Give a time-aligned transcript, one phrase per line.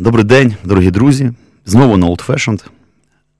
[0.00, 1.32] Добрий день, дорогі друзі.
[1.66, 2.64] Знову на Old Fashioned.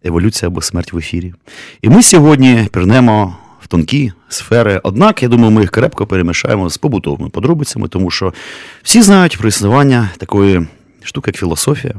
[0.04, 1.34] Еволюція або смерть в ефірі.
[1.82, 4.80] І ми сьогодні пірнемо в тонкі сфери.
[4.82, 8.34] Однак, я думаю, ми їх крепко перемішаємо з побутовими подробицями, тому що
[8.82, 10.66] всі знають про існування такої
[11.02, 11.94] штуки, як філософія.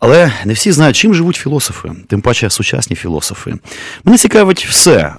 [0.00, 3.54] Але не всі знають, чим живуть філософи, тим паче сучасні філософи.
[4.04, 5.14] Мене цікавить все.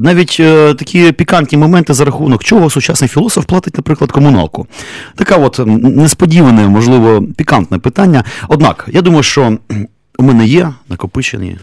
[0.00, 4.66] Навіть е, такі пікантні моменти за рахунок, чого сучасний філософ платить, наприклад, комуналку.
[5.14, 8.24] Така от несподіване, можливо, пікантне питання.
[8.48, 9.58] Однак, я думаю, що
[10.18, 11.58] у мене є накопичені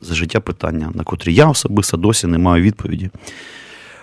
[0.00, 3.10] за життя питання, на котрі я особисто досі не маю відповіді.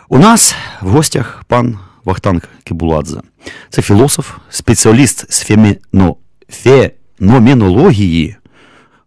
[0.09, 3.21] У нас в гостях пан Вахтанг Кібуладзе.
[3.69, 6.15] Це філософ, спеціаліст з феміно...
[6.49, 8.35] фе номінології,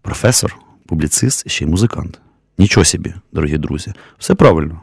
[0.03, 0.57] професор,
[0.87, 2.21] публіцист ще й музикант.
[2.59, 3.93] Нічого собі, дорогі друзі.
[4.19, 4.81] Все правильно.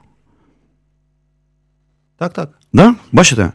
[2.17, 2.49] Так, так.
[2.73, 2.95] Да?
[3.11, 3.51] Бачите?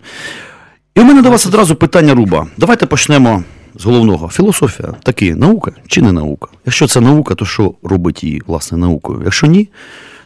[0.95, 2.47] І у мене до вас одразу питання Руба.
[2.57, 4.29] Давайте почнемо з головного.
[4.29, 6.49] Філософія таки наука чи не наука?
[6.67, 9.21] Якщо це наука, то що робить її, власне, наукою?
[9.25, 9.69] Якщо ні,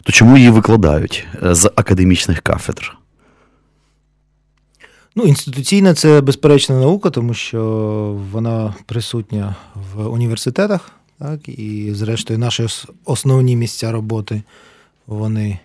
[0.03, 2.99] то чому її викладають е, з академічних кафедр?
[5.17, 7.63] Ну, інституційна це безперечна наука, тому що
[8.33, 9.57] вона присутня
[9.95, 12.67] в університетах, так, і, зрештою, наші
[13.05, 14.43] основні місця роботи
[15.07, 15.59] вони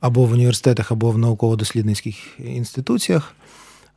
[0.00, 3.34] або в університетах, або в науково-дослідницьких інституціях.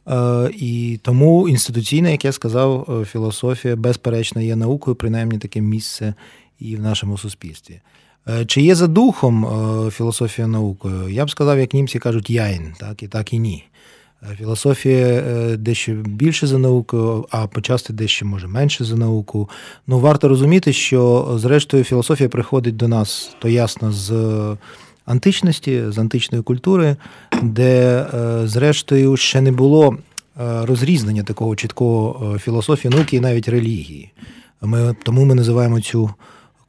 [0.07, 6.13] Е, і тому інституційна, як я сказав, філософія безперечно є наукою, принаймні таке місце
[6.59, 7.81] і в нашому суспільстві.
[8.29, 11.09] Е, чи є за духом е, філософія наукою?
[11.09, 13.65] Я б сказав, як німці кажуть, яйн, так і так і ні.
[14.37, 19.49] Філософія е, дещо більше за науку, а почасти дещо може менше за науку.
[19.87, 24.11] Ну варто розуміти, що зрештою філософія приходить до нас то ясно з
[25.05, 26.95] античності, з античної культури,
[27.41, 29.97] де, е, зрештою, ще не було
[30.39, 34.11] е, розрізнення такого чіткого філософії науки і навіть релігії.
[34.61, 36.09] Ми, Тому ми називаємо цю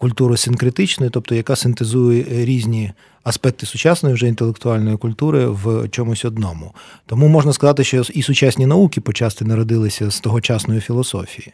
[0.00, 2.92] культуру синкретичною, тобто яка синтезує різні
[3.24, 6.74] аспекти сучасної вже інтелектуальної культури в чомусь одному.
[7.06, 11.52] Тому можна сказати, що і сучасні науки почасти народилися з тогочасної філософії.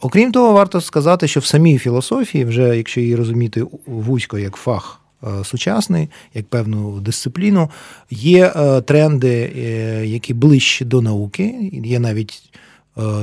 [0.00, 5.00] Окрім того, варто сказати, що в самій філософії, вже якщо її розуміти вузько як фах
[5.44, 7.70] сучасний, як певну дисципліну,
[8.10, 11.70] є е, тренди, е, які ближчі до науки.
[11.84, 12.42] Є навіть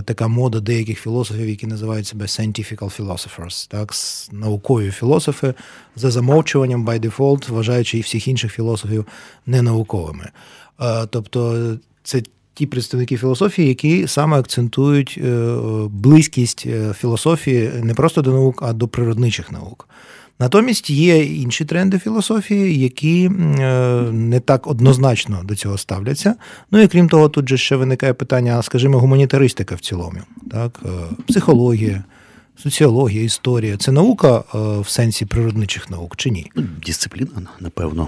[0.05, 3.93] така мода деяких філософів, які називають себе scientific philosophers, так,
[4.31, 5.53] наукові філософи
[5.95, 9.05] за замовчуванням by default, вважаючи і всіх інших філософів
[9.45, 10.29] ненауковими.
[10.81, 12.21] Е, тобто це
[12.53, 15.47] ті представники філософії, які саме акцентують е,
[15.89, 19.87] близькість філософії не просто до наук, а до природничих наук.
[20.41, 23.31] Натомість є інші тренди філософії, які е,
[24.11, 26.35] не так однозначно до цього ставляться.
[26.71, 30.19] Ну і крім того, тут же ще виникає питання, скажімо, гуманітаристика в цілому,
[30.51, 30.89] так, е,
[31.27, 32.03] психологія.
[32.63, 36.51] Соціологія, історія це наука е, в сенсі природничих наук чи ні?
[36.55, 37.29] Ну, дисципліна,
[37.59, 38.07] напевно.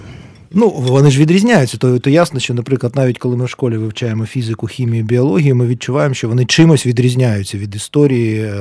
[0.52, 1.78] Ну, вони ж відрізняються.
[1.78, 5.68] То то ясно, що, наприклад, навіть коли ми в школі вивчаємо фізику, хімію, біологію, ми
[5.68, 8.54] відчуваємо, що вони чимось відрізняються від історії,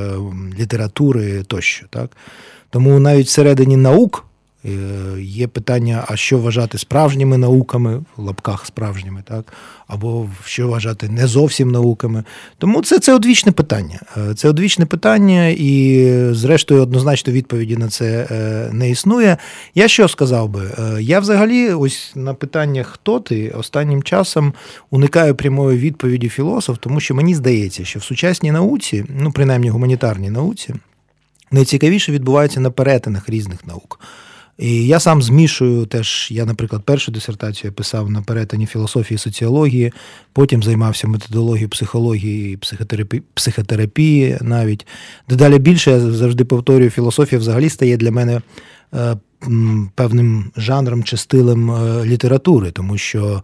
[0.58, 1.86] літератури тощо.
[1.90, 2.10] Так?
[2.70, 4.26] Тому навіть всередині наук
[4.64, 4.70] е,
[5.20, 9.52] є питання, а що вважати справжніми науками, в лапках справжніми, так,
[9.86, 12.24] або що вважати не зовсім науками.
[12.58, 14.00] Тому це це одвічне питання.
[14.16, 19.36] Е, це одвічне питання, і, зрештою, однозначно відповіді на це е, не існує.
[19.74, 20.70] Я що сказав би?
[21.00, 24.52] Я взагалі, ось на питання, хто ти, останнім часом
[24.90, 30.30] уникаю прямої відповіді філософ, тому що мені здається, що в сучасній науці, ну принаймні гуманітарній
[30.30, 30.74] науці,
[31.50, 34.00] найцікавіше відбувається на перетинах різних наук.
[34.60, 39.92] І я сам змішую теж, я, наприклад, першу дисертацію писав на перетині філософії і соціології,
[40.32, 44.86] потім займався методологією психології і психотерапії, психотерапії навіть.
[45.28, 48.40] Дедалі більше я завжди повторюю, філософія взагалі стає для мене
[48.94, 49.16] е,
[49.94, 53.42] певним жанром чи стилем е, літератури, тому що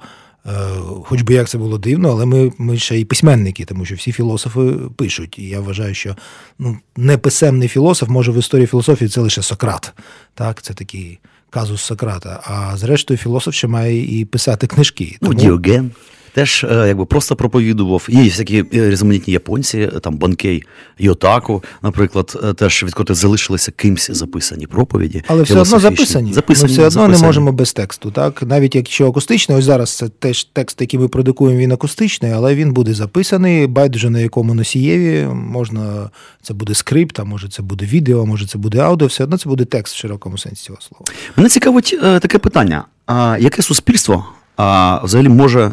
[1.05, 4.13] хоч би як це було дивно, але ми ми ще й письменники, тому що всі
[4.13, 5.39] філософи пишуть.
[5.39, 6.17] І я вважаю, що
[6.59, 9.93] ну, неписемний філософ може в історії філософії це лише Сократ.
[10.35, 11.19] Так, Це такий
[11.51, 12.41] казус Сократа.
[12.45, 15.19] А зрештою, філософ ще має і писати книжки.
[15.21, 15.33] Ну, тому...
[15.33, 15.91] Ну, Діоген.
[16.37, 18.07] Теж е, якби просто проповідував.
[18.09, 20.63] Є всякі е, різноманітні японці, там Банкей
[20.99, 25.23] Йотаку, наприклад, теж відкоти залишилися кимсь записані проповіді.
[25.27, 26.33] Але все одно записані.
[26.33, 27.21] записані ми все одно записані.
[27.21, 28.11] не можемо без тексту.
[28.11, 32.55] Так, навіть якщо акустичний, ось зараз це теж текст, який ми продукуємо, він акустичний, але
[32.55, 33.67] він буде записаний.
[33.67, 36.11] Байдуже на якому носієві можна
[36.43, 39.07] це буде скрипт, а може це буде відео, може це буде аудіо.
[39.07, 41.05] Все одно це буде текст в широкому сенсі цього слова.
[41.37, 44.25] Мене цікавить е, таке питання: а яке суспільство
[44.57, 45.73] а, взагалі може,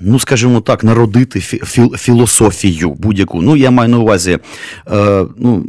[0.00, 3.42] ну скажімо так, народити фі- філософію будь-яку?
[3.42, 4.38] Ну, я маю на увазі,
[4.92, 5.64] е, ну,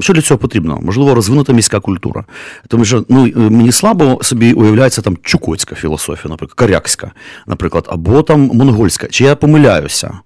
[0.00, 0.78] що для цього потрібно?
[0.82, 2.24] Можливо, розвинута міська культура.
[2.68, 7.12] Тому що ну, мені слабо собі уявляється там чукотська філософія, наприклад, корякська,
[7.46, 9.06] наприклад, або там монгольська.
[9.06, 10.18] Чи я помиляюся?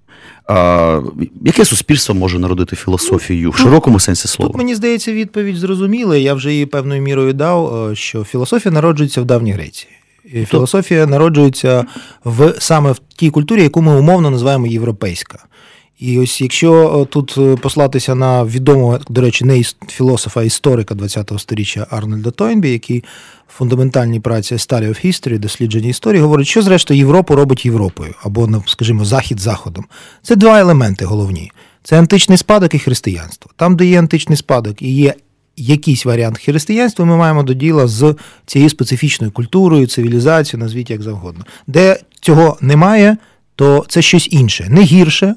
[0.47, 1.01] А,
[1.45, 4.49] Яке суспільство може народити філософію в широкому сенсі слова?
[4.53, 6.17] Тут, мені здається, відповідь зрозуміла.
[6.17, 9.91] Я вже її певною мірою дав, е, що філософія народжується в давній Греції.
[10.25, 11.85] І Філософія народжується
[12.25, 15.39] в саме в тій культурі, яку ми умовно називаємо європейська.
[16.03, 20.95] І ось якщо е, тут е, послатися на відомого, до речі, не філософа, а історика
[20.95, 23.05] ХХ століття Арнольда Тойнбі, який
[23.49, 28.47] в фундаментальній праці Study of History, дослідження історії, говорить, що зрештою Європу робить Європою, або,
[28.47, 29.85] ну, скажімо, Захід Заходом.
[30.23, 31.53] Це два елементи головні:
[31.83, 33.51] це античний спадок і християнство.
[33.57, 35.15] Там, де є античний спадок і є
[35.67, 38.15] якийсь варіант християнства, ми маємо до діла з
[38.47, 41.45] цією специфічною культурою, цивілізацією, назвіть як завгодно.
[41.67, 43.17] Де цього немає,
[43.57, 45.35] то це щось інше, не гірше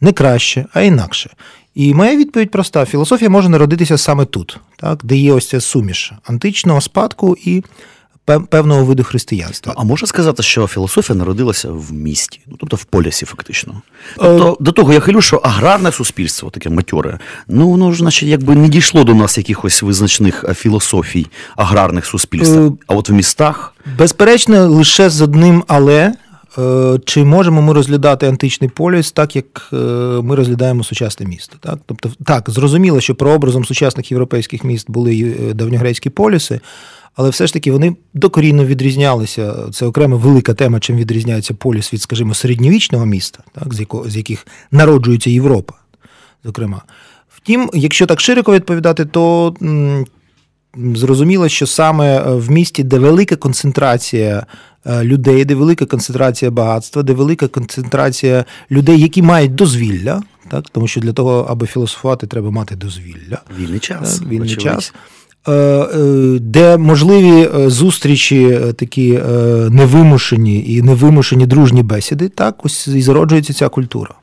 [0.00, 1.30] не краще, а інакше.
[1.74, 6.12] І моя відповідь проста: філософія може народитися саме тут, так, де є ось ця суміш
[6.24, 7.62] античного спадку і
[8.38, 9.74] певного виду християнства.
[9.76, 13.82] А можна сказати, що філософія народилася в місті, ну тобто в полісі, фактично.
[14.16, 14.64] Тобто, е...
[14.64, 17.18] до того я хилю, що аграрне суспільство, таке матьоре,
[17.48, 22.58] ну воно ж, значить, якби не дійшло до нас якихось визначних е, філософій аграрних суспільств.
[22.58, 22.72] Е...
[22.86, 23.74] А от в містах.
[23.98, 26.14] Безперечно, лише з одним але.
[27.04, 29.68] Чи можемо ми розглядати античний поліс так, як
[30.22, 31.56] ми розглядаємо сучасне місто?
[31.60, 36.60] Так, тобто, так, зрозуміло, що прообразом сучасних європейських міст були давньогрецькі поліси,
[37.14, 39.54] але все ж таки вони докорінно відрізнялися.
[39.72, 44.16] Це окрема велика тема, чим відрізняється поліс від, скажімо, середньовічного міста, так, з якого з
[44.16, 45.74] яких народжується Європа.
[46.44, 46.82] Зокрема,
[47.28, 49.54] втім, якщо так широко відповідати, то
[50.94, 54.46] зрозуміло, що саме в місті, де велика концентрація
[54.86, 60.88] Е, людей, де велика концентрація багатства, де велика концентрація людей, які мають дозвілля, так тому
[60.88, 63.42] що для того, аби філософувати, треба мати дозвілля.
[63.58, 64.18] Вільний час.
[64.18, 64.94] Так, вільний час.
[65.48, 69.12] Е, е, де можливі зустрічі такі
[69.70, 74.14] невимушені і невимушені дружні бесіди, так ось і зароджується ця культура.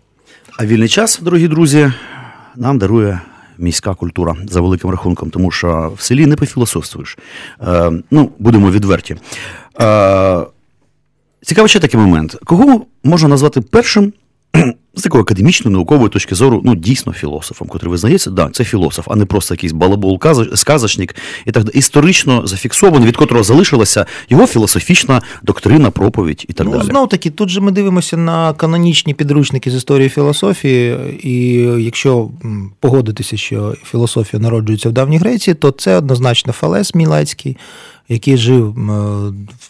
[0.60, 1.92] А вільний час, дорогі друзі,
[2.56, 3.22] нам дарує
[3.58, 7.18] міська культура за великим рахунком, тому що в селі не пофілософствуєш.
[7.62, 9.16] Е, Ну, будемо відверті.
[9.82, 10.46] Е,
[11.42, 12.38] Цікавий ще такий момент.
[12.46, 14.14] Кого можна назвати першим
[14.96, 19.16] з такої академічної наукової точки зору, ну дійсно філософом, котрий визнається, да, це філософ, а
[19.16, 20.20] не просто якийсь балабол,
[20.56, 21.16] сказочник
[21.46, 21.78] і так далі.
[21.78, 26.84] Історично зафіксований, від котрого залишилася його філософічна доктрина, проповідь і так ну, далі.
[26.84, 32.30] Знов таки, тут же ми дивимося на канонічні підручники з історії філософії, і якщо
[32.80, 37.58] погодитися, що філософія народжується в давній Греції, то це однозначно Фалес Мілецький.
[38.10, 38.76] Який жив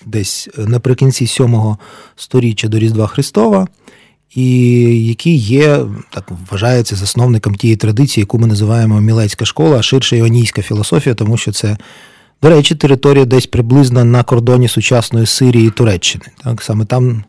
[0.05, 1.75] десь наприкінці 7
[2.15, 3.67] століття до Різдва Христова,
[4.35, 4.59] і
[5.07, 10.61] який є, так вважається, засновником тієї традиції, яку ми називаємо Мілецька школа, а ширше іонійська
[10.61, 11.77] філософія, тому що це,
[12.41, 16.25] до речі, територія десь приблизно на кордоні сучасної Сирії і Туреччини.
[16.43, 17.23] Так, Саме там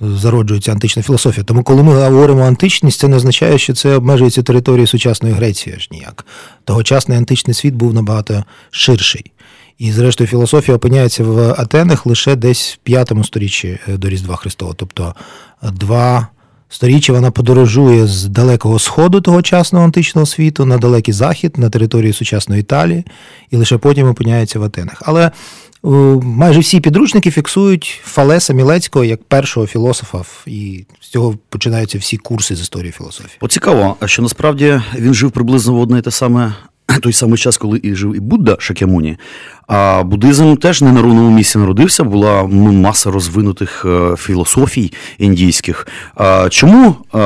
[0.00, 1.44] зароджується антична філософія.
[1.44, 5.90] Тому, коли ми говоримо античність, це не означає, що це обмежується територією сучасної Греції аж
[5.90, 6.26] ніяк.
[6.64, 9.32] Тогочасний античний світ був набагато ширший.
[9.78, 14.74] І, зрештою, філософія опиняється в Атенах лише десь в п'ятому сторіччі до Різдва Христова.
[14.76, 15.14] Тобто
[15.62, 16.28] два
[16.68, 22.60] сторіччя вона подорожує з далекого сходу тогочасного античного світу на далекий захід, на території сучасної
[22.60, 23.04] Італії,
[23.50, 25.02] і лише потім опиняється в Атенах.
[25.06, 25.30] Але
[26.22, 32.56] майже всі підручники фіксують Фалеса Мілецького як першого філософа, і з цього починаються всі курси
[32.56, 33.36] з історії філософії.
[33.40, 36.54] От цікаво, що насправді він жив приблизно в одне і те саме
[37.02, 39.16] той самий час, коли і жив і Будда Шакямуні.
[39.66, 45.86] А буддизм теж не на ровному місці народився, була маса розвинутих е, філософій індійських.
[46.14, 47.18] А Чому е,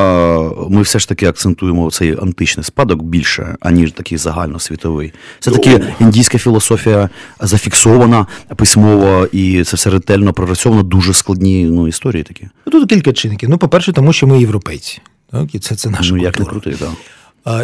[0.68, 5.12] ми все ж таки акцентуємо цей античний спадок більше, аніж такий загальносвітовий?
[5.40, 7.08] Це таки індійська філософія
[7.40, 8.26] зафіксована
[8.56, 12.48] письмово, і це все ретельно прорисовано, дуже складні ну, історії такі.
[12.72, 13.48] Тут кілька чинників.
[13.50, 15.00] Ну, по-перше, тому що ми європейці.
[15.30, 16.26] Так, І це це наша Ну, культура.
[16.28, 16.88] як не крутий, так.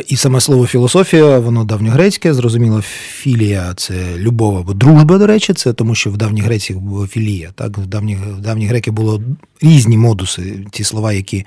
[0.09, 5.73] І саме слово філософія, воно давньогрецьке, зрозуміло, філія це любов або дружба, до речі, це
[5.73, 7.52] тому, що в давній Греції була філія.
[7.54, 7.78] Так?
[7.78, 9.23] В давні, в давні греки було
[9.62, 11.47] різні модуси, ті слова, які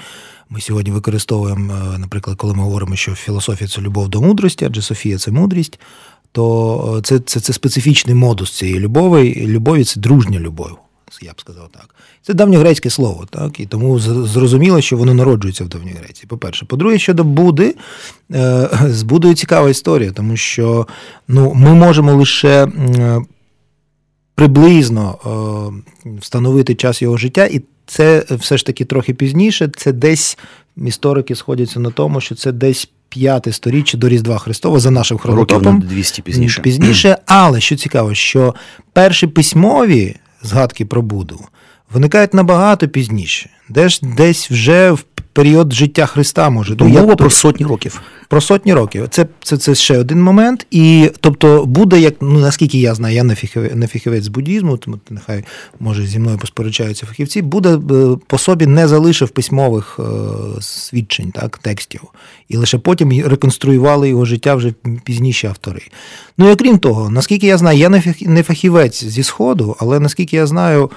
[0.50, 4.82] ми сьогодні використовуємо, е, наприклад, коли ми говоримо, що філософія це любов до мудрості, адже
[4.82, 5.80] Софія це мудрість,
[6.32, 9.48] то е, це це, це специфічний модус цієї любові.
[9.48, 10.78] Любові це дружня любов,
[11.22, 11.96] я б сказав так.
[12.22, 16.28] Це давньогрецьке слово, так, і тому зрозуміло, що воно народжується в Давній Греції.
[16.28, 17.76] По-перше, по-друге, щодо Буди,
[18.34, 20.88] е, з Будою цікава історія, тому що
[21.28, 22.68] ну, ми можемо лише
[24.36, 25.18] приблизно
[26.20, 29.70] встановити час його життя, і це все ж таки трохи пізніше.
[29.78, 30.38] Це десь
[30.78, 32.90] історики сходяться на тому, що це десь.
[33.10, 35.66] П'яте сторіччя до Різдва Христова за нашим хронотопом.
[35.66, 36.62] Років на 200 пізніше.
[36.62, 38.56] Пізніше, але що цікаво, що
[38.94, 41.40] перші письмові згадки про Буду.
[41.94, 45.06] Виникають набагато пізніше, десь десь вже в
[45.40, 46.76] період життя Христа може.
[46.80, 48.02] Ну, Мова про сотні років.
[48.28, 49.08] Про сотні років.
[49.10, 50.68] Це це, це ще один момент.
[50.72, 55.00] І тобто буде, як ну наскільки я знаю, я не фіховець, не фіховець буддізму, тому
[55.10, 55.44] нехай
[55.80, 60.04] може зі мною посперечаються фахівці, буде е, по собі не залишив письмових е,
[60.62, 62.02] свідчень, так, текстів.
[62.50, 65.82] І лише потім реконструювали його життя вже пізніші автори.
[66.38, 67.90] Ну і окрім того, наскільки я знаю, я
[68.22, 70.92] не фахівець зі Сходу, але наскільки я знаю.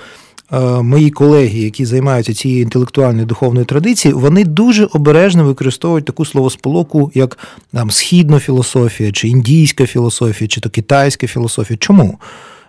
[0.52, 7.10] Е, мої колеги, які займаються цією інтелектуальною духовною традицією, вони дуже обережно використовують таку словосполоку,
[7.14, 7.38] як
[7.72, 11.76] там східна філософія, чи індійська філософія, чи то китайська філософія.
[11.76, 12.18] Чому?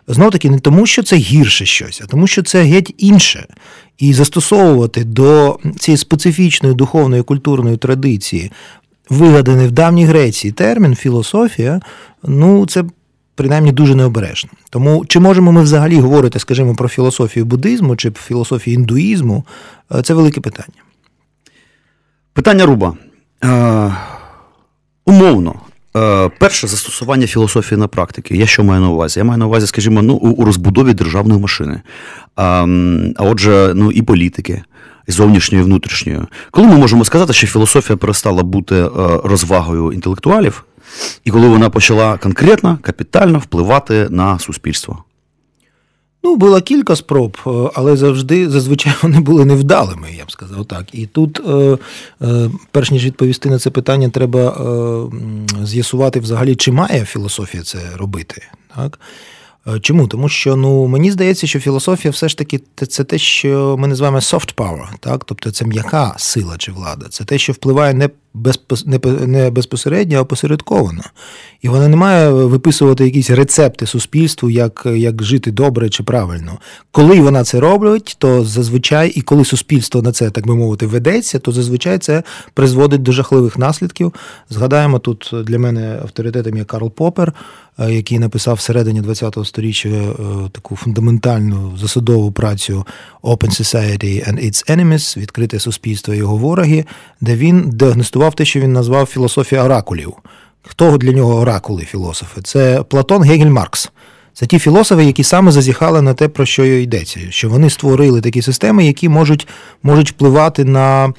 [0.07, 3.47] Знов таки, не тому, що це гірше щось, а тому, що це геть інше.
[3.97, 8.51] І застосовувати до цієї специфічної духовної культурної традиції,
[9.09, 11.81] вигаданий в давній Греції термін філософія,
[12.23, 12.83] ну це
[13.35, 14.49] принаймні дуже необережно.
[14.69, 19.45] Тому чи можемо ми взагалі говорити, скажімо, про філософію буддизму чи філософію індуїзму,
[19.95, 20.83] е, це велике питання.
[22.33, 22.93] Питання Руба.
[23.43, 23.93] Е,
[25.05, 25.55] Умовно.
[25.97, 28.37] Е, перше застосування філософії на практиці.
[28.37, 29.19] Я що маю на увазі?
[29.19, 31.81] Я маю на увазі, скажімо, ну, у розбудові державної машини.
[32.35, 32.43] А
[33.15, 34.63] а отже, ну і політики,
[35.07, 36.19] і зовнішньої, і внутрішньої.
[36.51, 38.89] Коли ми можемо сказати, що філософія перестала бути е,
[39.24, 40.65] розвагою інтелектуалів,
[41.24, 45.03] і коли вона почала конкретно, капітально впливати на суспільство?
[46.24, 50.86] Ну, було кілька спроб, е, але завжди зазвичай вони були невдалими, я б сказав так.
[50.91, 51.41] І тут,
[52.22, 54.57] е, перш ніж відповісти на це питання, треба
[55.63, 58.41] з'ясувати взагалі, чи має філософія це робити.
[58.75, 59.00] Так?
[59.82, 60.08] Чому?
[60.08, 64.20] Тому що ну, мені здається, що філософія все ж таки це те, що ми називаємо
[64.20, 65.25] soft power, так?
[65.25, 68.10] тобто це м'яка сила чи влада, це те, що впливає не
[69.25, 71.01] не безпосередньо, а опосередковано.
[71.61, 76.59] І вона не має виписувати якісь рецепти суспільству, як як жити добре чи правильно.
[76.91, 81.39] Коли вона це робить, то зазвичай, і коли суспільство на це, так би мовити, ведеться,
[81.39, 82.23] то зазвичай це
[82.53, 84.13] призводить до жахливих наслідків.
[84.49, 87.33] Згадаємо, тут для мене авторитетом є Карл Попер,
[87.79, 90.13] е, який написав всередині ХХ століття е,
[90.51, 92.85] таку фундаментальну засудову працю
[93.23, 96.85] Open Society and Its Enemies, відкрите суспільство і його вороги,
[97.21, 100.13] де він діагностував ілюстрував те, що він назвав філософія оракулів.
[100.61, 102.41] Хто для нього оракули філософи?
[102.41, 103.91] Це Платон, Гегель, Маркс.
[104.33, 108.41] Це ті філософи, які саме зазіхали на те, про що йдеться, що вони створили такі
[108.41, 109.47] системи, які можуть
[109.83, 111.13] можуть впливати на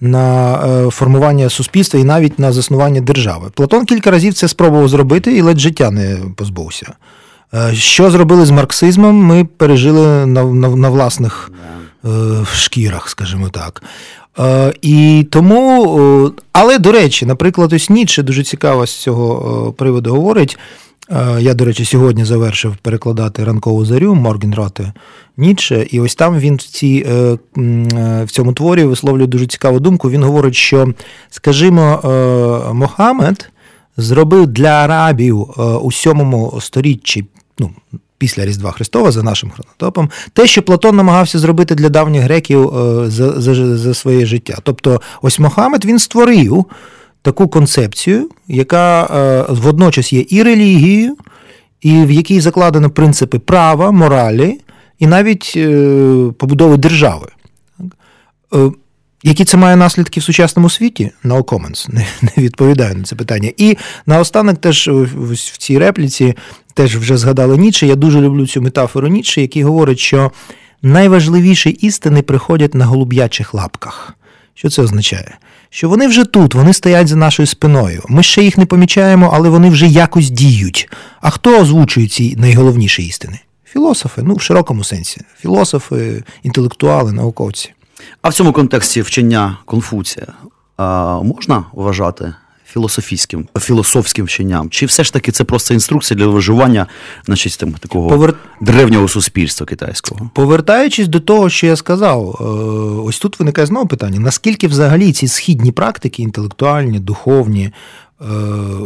[0.00, 3.50] на е, формування суспільства і навіть на заснування держави.
[3.54, 6.92] Платон кілька разів це спробував зробити і ледь життя не позбувся.
[7.54, 11.50] Е, що зробили з марксизмом, ми пережили на на, на власних
[12.04, 12.08] е,
[12.54, 13.82] шкірах, скажімо так.
[14.38, 20.58] Е, і тому, але до речі, наприклад, ось Ніцше дуже цікаво з цього приводу говорить.
[21.38, 24.92] Я, до речі, сьогодні завершив перекладати ранкову зарю Моргенроте
[25.36, 27.06] Ніцше, і ось там він в цій,
[28.24, 30.10] в цьому творі висловлює дуже цікаву думку.
[30.10, 30.94] Він говорить, що,
[31.30, 32.00] скажімо,
[32.74, 33.50] Мохамед
[33.96, 37.24] зробив для арабів у сьомому сторіччі
[37.58, 37.70] ну,
[38.20, 43.10] після Різдва Христова за нашим хронотопом, те, що Платон намагався зробити для давніх греків е,
[43.10, 44.58] за, за, за своє життя.
[44.62, 46.64] Тобто, ось Мохамед він створив
[47.22, 51.16] таку концепцію, яка е, водночас є і релігією,
[51.80, 54.60] і в якій закладено принципи права, моралі,
[54.98, 57.28] і навіть е, побудови держави.
[59.22, 61.10] Які це має наслідки в сучасному світі?
[61.24, 63.52] No comments, не, не відповідаю на це питання.
[63.56, 66.34] І наостанок теж в цій репліці
[66.74, 67.86] теж вже згадали Ніче.
[67.86, 70.32] Я дуже люблю цю метафору Ніче, який говорить, що
[70.82, 74.14] найважливіші істини приходять на голуб'ячих лапках.
[74.54, 75.38] Що це означає?
[75.70, 78.02] Що вони вже тут, вони стоять за нашою спиною.
[78.08, 80.88] Ми ще їх не помічаємо, але вони вже якось діють.
[81.20, 83.38] А хто озвучує ці найголовніші істини?
[83.64, 85.20] Філософи, ну в широкому сенсі.
[85.40, 87.72] Філософи, інтелектуали, науковці.
[88.22, 90.26] А в цьому контексті вчення Конфуція
[90.76, 92.34] а, можна вважати
[92.66, 94.70] філософським філософським вченням?
[94.70, 96.86] Чи все ж таки це просто інструкція для виживання
[97.26, 98.34] значить, там, такого Повер...
[98.60, 100.30] древнього суспільства китайського?
[100.34, 102.44] Повертаючись до того, що я сказав, е,
[103.08, 107.72] ось тут виникає знову питання: наскільки взагалі ці східні практики, інтелектуальні, духовні,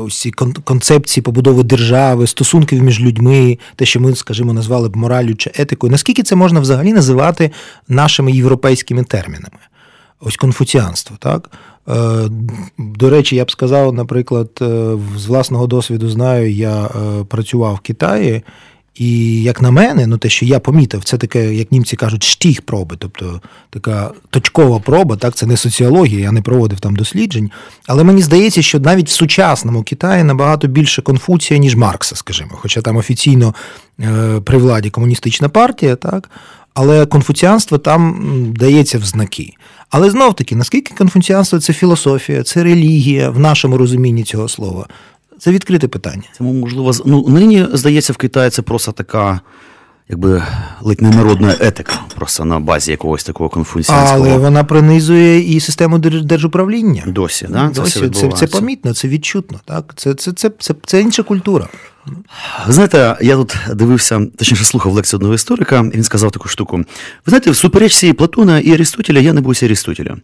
[0.06, 5.34] всі е, концепції побудови держави, стосунків між людьми, те, що ми, скажімо, назвали б моралю
[5.34, 7.50] чи етикою, наскільки це можна взагалі називати
[7.88, 9.58] нашими європейськими термінами?
[10.20, 11.50] Ось конфуціанство, так?
[11.88, 12.28] Е,
[12.78, 16.88] до речі, я б сказав, наприклад, е, з власного досвіду знаю, я
[17.28, 18.42] працював в Китаї.
[18.94, 22.62] І як на мене, ну те, що я помітив, це таке, як німці кажуть, штіх
[22.62, 27.50] проби, тобто така точкова проба, так це не соціологія, я не проводив там досліджень.
[27.86, 32.80] Але мені здається, що навіть в сучасному Китаї набагато більше Конфуція, ніж Маркса, скажімо, хоча
[32.80, 33.54] там офіційно
[34.00, 36.30] е, при владі комуністична партія, так.
[36.74, 38.24] Але конфуціанство там
[38.56, 39.52] дається в знаки.
[39.90, 44.86] Але знов таки, наскільки конфуціанство це філософія, це релігія в нашому розумінні цього слова,
[45.44, 46.22] це відкрите питання.
[46.38, 49.40] Це можливо ну нині здається, в Китаї це просто така.
[50.08, 50.42] Якби
[50.80, 54.24] ледь не народна етика, просто на базі якогось такого конфуціанського.
[54.24, 57.02] Але вона пронизує і систему держуправління.
[57.06, 57.70] Досі, да?
[57.74, 58.00] Досі.
[58.00, 59.60] Це це, це помітно, це відчутно.
[59.64, 59.92] Так?
[59.96, 61.68] Це це, це, це, це інша культура.
[62.66, 66.76] Ви знаєте, я тут дивився, точніше слухав лекцію одного історика, і він сказав таку штуку:
[66.76, 66.84] ви
[67.26, 70.16] знаєте, в суперечці Платона і Арістотеля я не боюся Арістотеля.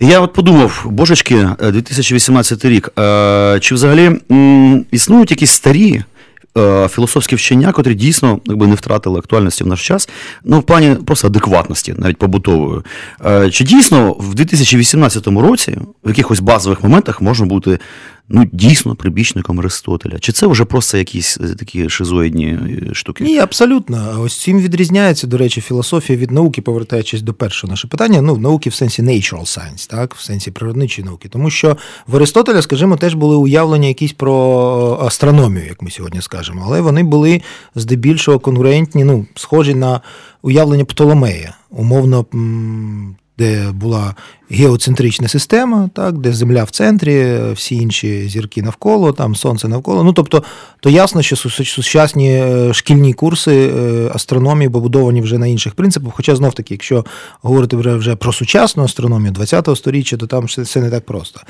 [0.00, 4.20] Я от подумав, божечки, 2018 е, рік, е, чи взагалі
[4.90, 6.02] існують якісь старі
[6.58, 10.08] е, філософські вчення, котрі дійсно якби, не втратили актуальності в наш час,
[10.44, 12.80] ну в плані просто адекватності, навіть побутової.
[13.50, 17.78] Чи дійсно в 2018 році в якихось базових моментах можна бути
[18.28, 20.18] ну, дійсно прибічником Аристотеля?
[20.18, 23.24] Чи це вже просто якісь е, такі шизоїдні е, штуки?
[23.24, 24.20] Ні, абсолютно.
[24.20, 28.22] Ось цим відрізняється, до речі, філософія від науки, повертаючись до першого наше питання.
[28.22, 31.28] Ну, науки в сенсі natural science, так, в сенсі природничої науки.
[31.28, 36.62] Тому що в Аристотеля, скажімо, теж були уявлення якісь про астрономію, як ми сьогодні скажемо,
[36.66, 37.42] але вони були
[37.74, 40.00] здебільшого конкурентні, ну, схожі на
[40.42, 41.54] уявлення Птоломея.
[41.70, 42.26] Умовно
[43.38, 44.14] де була
[44.50, 50.04] геоцентрична система, так, де Земля в центрі, всі інші зірки навколо, там сонце навколо.
[50.04, 50.42] Ну тобто,
[50.80, 56.12] то ясно, що сучасні е, шкільні курси е, астрономії побудовані вже на інших принципах.
[56.16, 57.04] Хоча знов таки, якщо
[57.42, 61.40] говорити вже про сучасну астрономію 20-го сторіччя, то там все не так просто.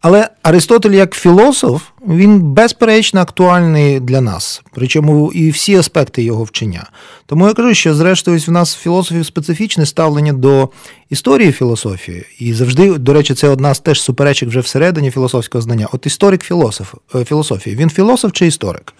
[0.00, 6.90] Але Аристотель як філософ, він безперечно актуальний для нас, причому і всі аспекти його вчення.
[7.26, 10.68] Тому я кажу, що зрештою в нас філософів специфічне ставлення до
[11.10, 12.24] історії філософії.
[12.46, 15.88] І завжди, до речі, це одна з теж суперечок вже всередині філософського знання.
[15.92, 17.76] От історик філософ е, філософії.
[17.76, 18.92] Він філософ чи історик?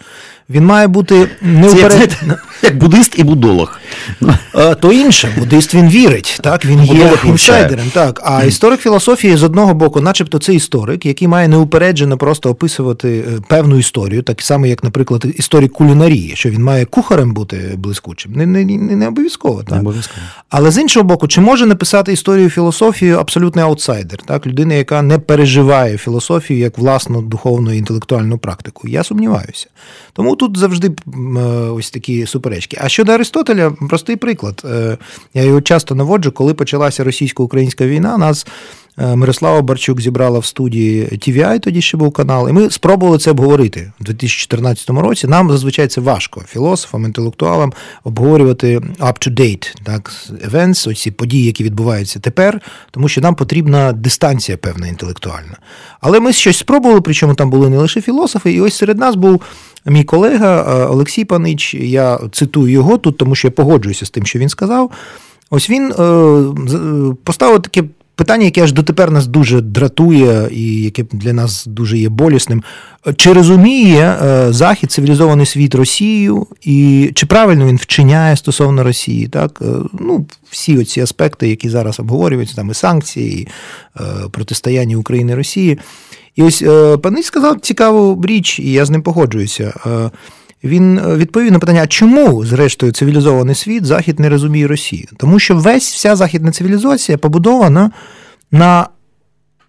[0.50, 2.16] Він має бути не уперед...
[2.62, 3.80] як буддист і будолог.
[4.54, 7.90] Е, то інше, буддист він вірить, так він є інсайдером.
[7.94, 13.24] Так, а історик філософії з одного боку, начебто, це історик, який має неупереджено просто описувати
[13.28, 18.32] е, певну історію, так само, як, наприклад, історик кулінарії, що він має кухарем бути блискучим.
[18.32, 19.62] Не не, не, не обов'язково.
[19.62, 19.74] Так?
[19.74, 20.20] Не обов'язково.
[20.48, 25.18] Але з іншого боку, чи може написати історію філософії абсолютний аутсайдер, так, людина, яка не
[25.18, 28.88] переживає філософію як власну духовну і інтелектуальну практику?
[28.88, 29.66] Я сумніваюся.
[30.12, 32.78] Тому тут завжди е, ось такі суперечки.
[32.80, 34.62] А щодо Аристотеля, простий приклад.
[34.64, 34.98] Е,
[35.34, 38.46] я його часто наводжу, коли почалася російсько-українська війна, нас.
[38.98, 43.30] Е, Мирослава Барчук зібрала в студії TVI, тоді ще був канал, і ми спробували це
[43.30, 45.26] обговорити у 2014 році.
[45.26, 47.72] Нам зазвичай це важко, філософам, інтелектуалам,
[48.04, 50.12] обговорювати up-to-date так,
[50.50, 55.56] events, ось ці події, які відбуваються тепер, тому що нам потрібна дистанція певна інтелектуальна.
[56.00, 59.42] Але ми щось спробували, причому там були не лише філософи, і ось серед нас був
[59.88, 64.26] Мій колега е, Олексій Панич, я цитую його тут, тому що я погоджуюся з тим,
[64.26, 64.90] що він сказав.
[65.50, 67.84] Ось він е, поставив таке
[68.16, 72.62] питання, яке аж дотепер нас дуже дратує, і яке для нас дуже є болісним.
[73.16, 74.16] Чи розуміє
[74.50, 79.28] Захід цивілізований світ Росію, і чи правильно він вчиняє стосовно Росії?
[79.28, 79.62] Так?
[80.00, 83.48] Ну, Всі оці аспекти, які зараз обговорюються, там і санкції, і
[84.30, 85.78] протистояння України Росії.
[86.36, 89.74] І ось е, панич сказав цікаву річ, і я з ним погоджуюся.
[90.64, 95.08] Він е, відповів на питання, чому, зрештою, цивілізований світ Захід не розуміє Росію?
[95.16, 97.90] Тому що весь вся західна цивілізація побудована
[98.50, 98.88] на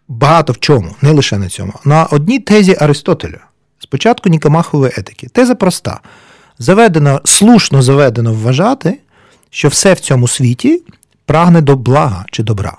[0.07, 3.39] багато в чому, не лише на цьому, на одній тезі Аристотеля.
[3.79, 5.27] Спочатку Нікомахової етики.
[5.27, 5.99] Теза проста.
[6.59, 8.99] Заведено, слушно заведено вважати,
[9.49, 10.83] що все в цьому світі
[11.25, 12.77] прагне до блага чи добра.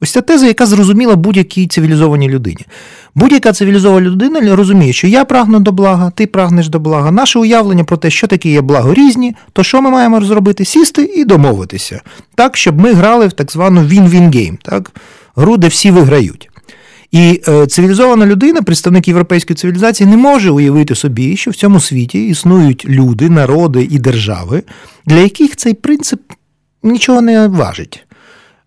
[0.00, 2.66] Ось ця теза, яка зрозуміла будь-якій цивілізованій людині.
[3.14, 7.10] Будь-яка цивілізована людина розуміє, що я прагну до блага, ти прагнеш до блага.
[7.10, 10.64] Наше уявлення про те, що таке є благо різні, то що ми маємо зробити?
[10.64, 12.00] Сісти і домовитися,
[12.34, 14.92] так, щоб ми грали в так звану win-win game, так?
[15.36, 16.50] гру, де всі виграють.
[17.12, 22.28] І е, цивілізована людина, представник європейської цивілізації, не може уявити собі, що в цьому світі
[22.28, 24.62] існують люди, народи і держави,
[25.06, 26.20] для яких цей принцип
[26.82, 28.04] нічого не важить.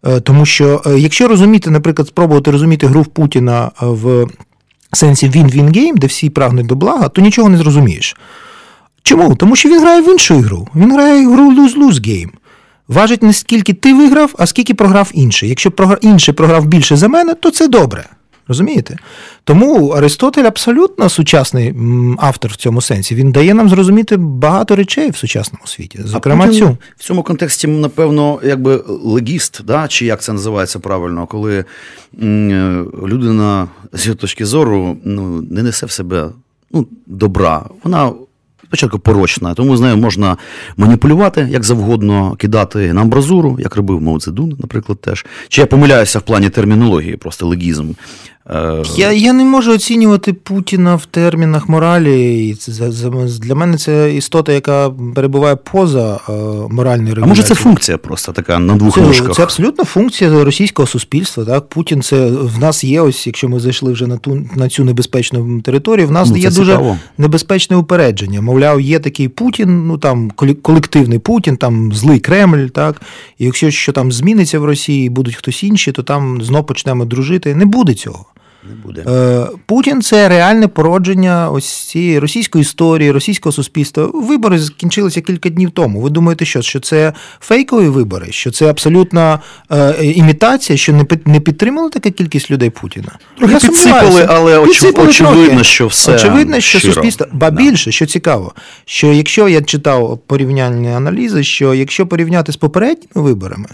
[0.05, 4.25] Е, тому що, е, якщо розуміти, наприклад, спробувати розуміти гру в Путіна в
[4.93, 8.17] сенсі win-win game, де всі прагнуть до блага, то нічого не зрозумієш.
[9.03, 9.35] Чому?
[9.35, 10.67] Тому що він грає в іншу ігру.
[10.75, 12.31] Він грає гру lose-lose гейм.
[12.87, 15.49] Важить не скільки ти виграв, а скільки програв інший.
[15.49, 18.05] Якщо інший програв більше за мене, то це добре.
[18.47, 18.97] Розумієте?
[19.43, 21.75] Тому Аристотель абсолютно сучасний
[22.17, 23.15] автор в цьому сенсі.
[23.15, 25.99] Він дає нам зрозуміти багато речей в сучасному світі.
[26.03, 29.87] Зокрема, а цю в цьому контексті, напевно, якби легіст, да?
[29.87, 31.65] чи як це називається правильно, коли
[33.07, 36.29] людина з його точки зору ну, не несе в себе
[36.71, 37.65] ну, добра.
[37.83, 38.11] Вона
[38.67, 40.37] спочатку порочна, тому з нею можна
[40.77, 45.25] маніпулювати як завгодно, кидати на амбразуру, як робив Мао Цзедун, наприклад, теж.
[45.47, 47.91] Чи я помиляюся в плані термінології, просто легізм.
[48.49, 52.55] Е, я я не можу оцінювати Путіна в термінах моралі.
[53.39, 56.31] Для мене це істота, яка перебуває поза е,
[56.69, 57.23] моральною регуляцією.
[57.23, 59.35] А може це функція просто така на двох це, ножках?
[59.35, 61.45] Це абсолютно функція російського суспільства.
[61.45, 63.01] Так, Путін це в нас є.
[63.01, 66.07] Ось якщо ми зайшли вже на ту на цю небезпечну територію.
[66.07, 66.97] В нас ну, є дуже цікаво.
[67.17, 68.41] небезпечне упередження.
[68.41, 70.31] Мовляв, є такий Путін, ну там
[70.61, 72.67] колективний Путін, там злий Кремль.
[72.67, 73.01] Так,
[73.37, 77.55] і якщо що там зміниться в Росії, будуть хтось інші, то там знов почнемо дружити.
[77.55, 78.25] Не буде цього.
[78.69, 79.03] Не буде.
[79.07, 84.09] Е, Путін це реальне породження ось цієї російської історії, російського суспільства.
[84.13, 86.01] Вибори закінчилися кілька днів тому.
[86.01, 88.27] Ви думаєте, що що це фейкові вибори?
[88.29, 89.39] Що це абсолютна
[89.71, 93.17] е, імітація, що не не підтримала така кількість людей Путіна?
[93.37, 95.63] Трохи Я підсипали, але підсипали очевидно, трохи.
[95.63, 96.93] що все очевидно, що щиро.
[96.93, 98.53] суспільство ба більше, що цікаво,
[98.85, 103.67] що якщо я читав порівняльні аналізи, що якщо порівняти з попередніми виборами,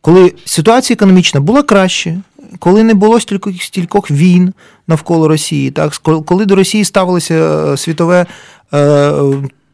[0.00, 2.20] коли ситуація економічна була краще
[2.58, 4.52] коли не було стількох стількох війн
[4.86, 5.94] навколо Росії, так
[6.26, 8.26] коли до Росії ставилося е, світове
[8.74, 9.12] е,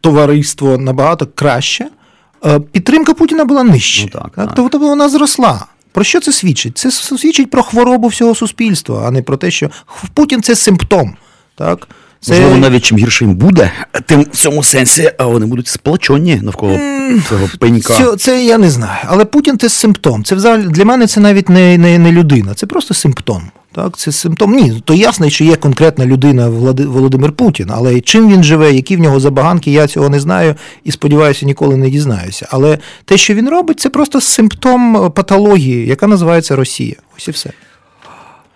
[0.01, 1.89] товариство набагато краще,
[2.47, 4.03] е, підтримка Путіна була нижча.
[4.15, 4.53] Ну, так, так.
[4.57, 5.67] Тобто вона зросла.
[5.93, 6.79] Про що це свідчить?
[6.79, 9.71] Це свідчить про хворобу всього суспільства, а не про те, що
[10.15, 11.17] Путін це симптом.
[11.55, 11.89] Так?
[12.23, 12.33] Це...
[12.33, 13.73] Можливо, навіть чим гірше їм буде,
[14.07, 16.79] тим в цьому сенсі вони будуть сплачені навколо
[17.29, 17.95] цього пенька.
[17.95, 18.99] Це, це я не знаю.
[19.07, 20.25] Але Путін це симптом.
[20.25, 23.43] Це взагалі для мене це навіть не, не, не людина, це просто симптом.
[23.75, 24.55] Так, це симптом.
[24.55, 29.01] Ні, то ясно, що є конкретна людина Володимир Путін, але чим він живе, які в
[29.01, 30.55] нього забаганки, я цього не знаю
[30.85, 32.47] і сподіваюся, ніколи не дізнаюся.
[32.51, 36.97] Але те, що він робить, це просто симптом патології, яка називається Росія.
[37.17, 37.51] Ось і все.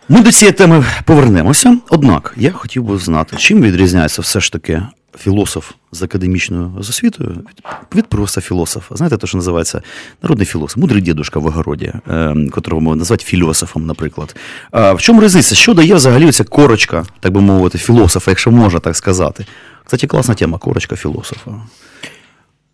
[0.09, 1.79] Ми до цієї теми повернемося.
[1.90, 4.83] Однак я хотів би знати, чим відрізняється все ж таки
[5.19, 7.64] філософ з академічною освітою від,
[7.95, 8.97] від просто філософа.
[8.97, 9.83] Знаєте, те, що називається
[10.23, 14.37] народний філософ, мудрий дідушка в огороді, е, котрого назвати філософом, наприклад.
[14.71, 15.55] А в чому різниця?
[15.55, 19.47] Що дає взагалі ця корочка, так би мовити, філософа, якщо можна так сказати?
[19.85, 21.51] Кстати, класна тема корочка філософа.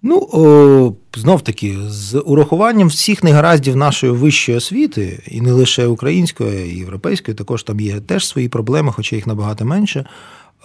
[0.03, 6.75] Ну, о, знов таки, з урахуванням всіх негараздів нашої вищої освіти, і не лише української,
[6.75, 10.07] і європейської, також там є теж свої проблеми, хоча їх набагато менше.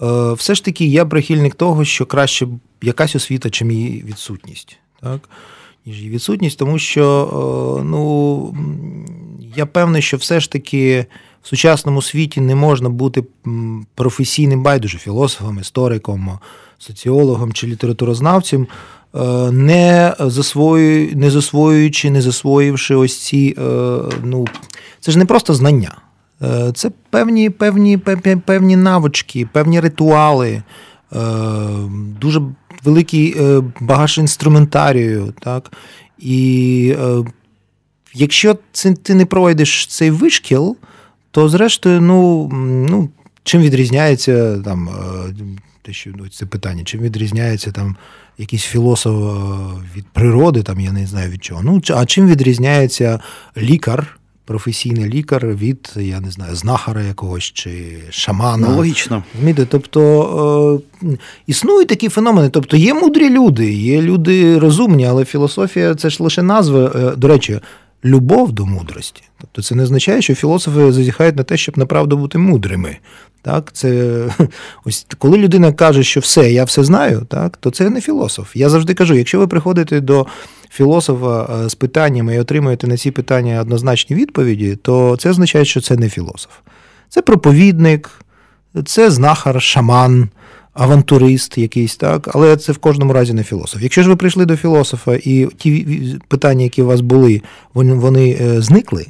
[0.02, 2.47] Е, все ж таки, я прихильник того, що краще
[2.82, 4.78] якась освіта, чим її відсутність.
[5.02, 5.30] Так?
[5.86, 8.56] Ніж її відсутність, тому що ну,
[9.56, 11.06] я певний, що все ж таки
[11.43, 13.23] в сучасному світі не можна бути
[13.95, 16.39] професійним байдуже філософом, істориком,
[16.78, 18.68] соціологом чи літературознавцем.
[19.16, 23.62] Е, не засвоюючи, не засвоюючи, не засвоївши ось ці, е,
[24.24, 24.46] ну,
[25.00, 25.98] це ж не просто знання.
[26.42, 27.98] Е, це певні певні,
[28.46, 30.63] певні навички, певні ритуали,
[32.22, 32.42] дуже
[32.84, 33.36] великий
[33.80, 35.34] багаж інструментарію.
[35.40, 35.72] Так?
[36.20, 36.96] І
[38.13, 38.58] якщо
[39.04, 40.78] ти не пройдеш цей вишкіл,
[41.32, 42.50] то зрештою, ну,
[42.90, 43.10] ну,
[43.44, 44.90] чим відрізняється там,
[45.88, 47.95] те, що ну, це питання, чим відрізняється там
[48.38, 51.62] якийсь філософ е, від природи, там я не знаю від чого.
[51.63, 53.19] Ну, а чим відрізняється
[53.58, 58.67] лікар, професійний лікар від, я не знаю, знахара якогось чи шамана?
[58.69, 59.23] Ну, Логічно.
[59.69, 61.08] Тобто е,
[61.47, 62.50] існують такі феномени.
[62.50, 66.91] Тобто є мудрі люди, є люди розумні, але філософія це ж лише назва.
[66.95, 67.60] Е, до речі,
[68.08, 69.24] любов до мудрості.
[69.41, 72.98] Тобто це не означає, що філософи зазіхають на те, щоб направду бути мудрими.
[73.41, 74.22] Так, це
[74.86, 78.56] ось коли людина каже, що все, я все знаю, так, то це не філософ.
[78.56, 80.26] Я завжди кажу: якщо ви приходите до
[80.70, 85.82] філософа е, з питаннями і отримуєте на ці питання однозначні відповіді, то це означає, що
[85.82, 86.52] це не філософ.
[87.10, 88.12] Це проповідник,
[88.86, 90.30] це знахар, шаман,
[90.78, 93.82] авантурист якийсь, так, але це в кожному разі не філософ.
[93.82, 95.86] Якщо ж ви прийшли до філософа і ті
[96.28, 97.42] питання, які у вас були,
[97.74, 99.06] вони, вони е, зникли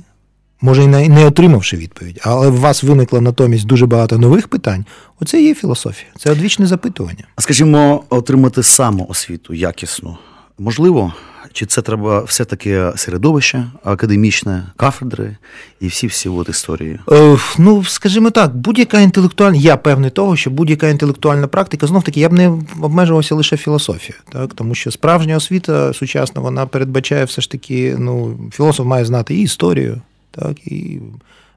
[0.62, 4.86] може і не отримавши відповідь, але в вас виникло натомість дуже багато нових питань.
[5.20, 7.24] Оце є філософія, це одвічне запитування.
[7.36, 10.18] А скажімо, отримати самоосвіту якісну
[10.60, 11.14] можливо.
[11.58, 15.38] Чи це треба все-таки середовище академічне, кафедри
[15.80, 17.00] і всі всі от історії?
[17.12, 22.20] Е, ну, скажімо так, будь-яка інтелектуальна, я певний того, що будь-яка інтелектуальна практика, знов таки,
[22.20, 22.48] я б не
[22.82, 24.54] обмежувався лише філософією, так?
[24.54, 29.42] тому що справжня освіта сучасна, вона передбачає все ж таки, ну, філософ має знати і
[29.42, 31.00] історію, так, і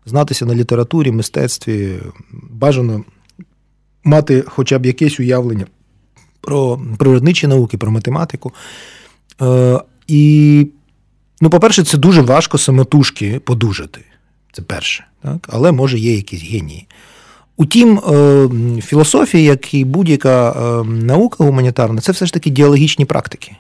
[0.06, 1.98] знатися на літературі, мистецтві,
[2.50, 3.04] бажано
[4.04, 5.66] мати хоча б якесь уявлення
[6.40, 8.52] про природничі науки, про математику.
[10.11, 10.66] І,
[11.40, 14.01] ну, по-перше, це дуже важко самотужки подужати.
[14.53, 15.05] Це перше.
[15.23, 15.49] Так?
[15.53, 16.87] Але може є якісь генії.
[17.57, 18.49] Утім, е,
[18.83, 23.57] філософія, як і будь-яка е, наука гуманітарна, це все ж таки діалогічні практики.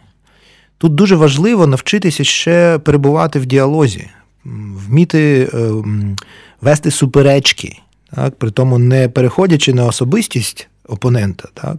[0.78, 4.08] Тут дуже важливо навчитися ще перебувати в діалозі,
[4.88, 5.70] вміти е,
[6.60, 7.78] вести суперечки,
[8.16, 8.34] так?
[8.34, 11.76] при тому не переходячи на особистість опонента, так?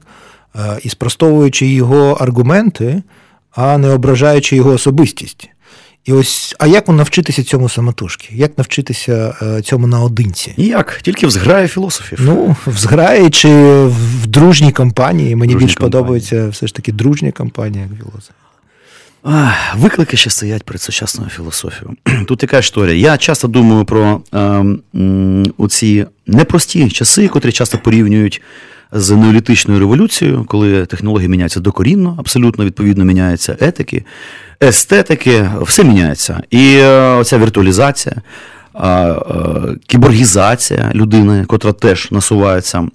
[0.84, 3.04] і спростовуючи його аргументи,
[3.52, 5.50] а не ображаючи його особистість.
[6.06, 8.30] І ось, а як навчитися цьому самотужки?
[8.32, 10.54] Як навчитися е, цьому наодинці?
[10.58, 11.00] Як?
[11.02, 12.20] Тільки в зграї філософів.
[12.22, 13.50] Ну, в зграї чи
[13.86, 15.36] в дружній компанії.
[15.36, 15.92] Мені дружні більш компанії.
[15.92, 18.36] подобається все ж таки дружня компанія, як філософ.
[19.76, 21.98] Виклики ще стоять перед сучасною філософією.
[22.28, 22.96] Тут яка історія.
[22.96, 24.66] Я часто думаю про е,
[25.58, 28.42] оці непрості часи, котрі часто порівнюють
[28.92, 34.06] з неолітичною революцією, коли технології міняються докорінно, абсолютно відповідно міняються етики,
[34.64, 36.42] естетики, все міняється.
[36.50, 38.16] І е, оця віртуалізація,
[38.76, 39.16] е,
[39.88, 42.88] кіборгізація людини, котра теж насувається.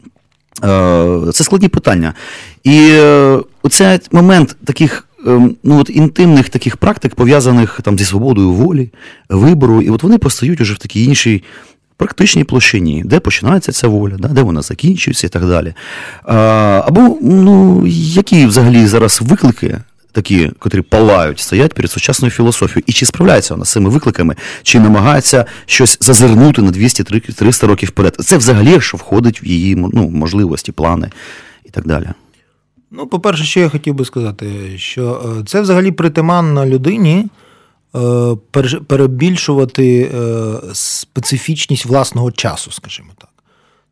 [0.64, 2.14] Е, це складні питання.
[2.64, 2.98] І
[3.62, 5.02] оцей момент таких
[5.62, 8.90] ну, от інтимних таких практик, пов'язаних там зі свободою волі,
[9.28, 11.42] вибору, і от вони постають уже в такій іншій
[11.96, 15.74] практичній площині, де починається ця воля, де вона закінчується і так далі.
[16.84, 19.78] Або ну, які взагалі зараз виклики.
[20.12, 22.84] Такі, котрі палають, стоять перед сучасною філософією.
[22.86, 28.16] І чи справляється вона з цими викликами, чи намагається щось зазирнути на 200-300 років вперед?
[28.20, 31.10] Це взагалі що входить в її ну, можливості, плани
[31.64, 32.08] і так далі.
[32.90, 37.26] Ну, по-перше, що я хотів би сказати, що е, це взагалі притаманно людині,
[38.86, 43.30] перебільшувати е, специфічність власного часу, скажімо так.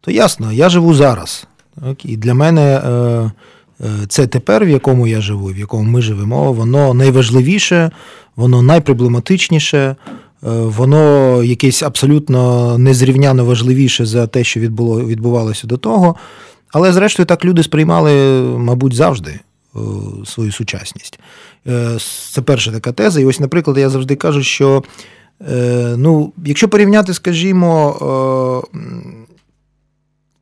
[0.00, 1.46] То ясно, я живу зараз.
[2.04, 3.30] І для мене е,
[4.08, 7.90] це тепер, в якому я живу, в якому ми живемо, воно найважливіше,
[8.36, 9.96] воно найпроблематичніше,
[10.42, 16.16] воно якесь абсолютно незрівняно важливіше за те, що відбуло, відбувалося до того.
[16.72, 19.40] Але, зрештою, так люди сприймали, мабуть, завжди
[20.24, 21.20] свою сучасність.
[21.66, 21.98] Е,
[22.32, 23.20] це перша така теза.
[23.20, 24.84] І ось, наприклад, я завжди кажу, що
[25.50, 28.78] е, ну, якщо порівняти, скажімо, е,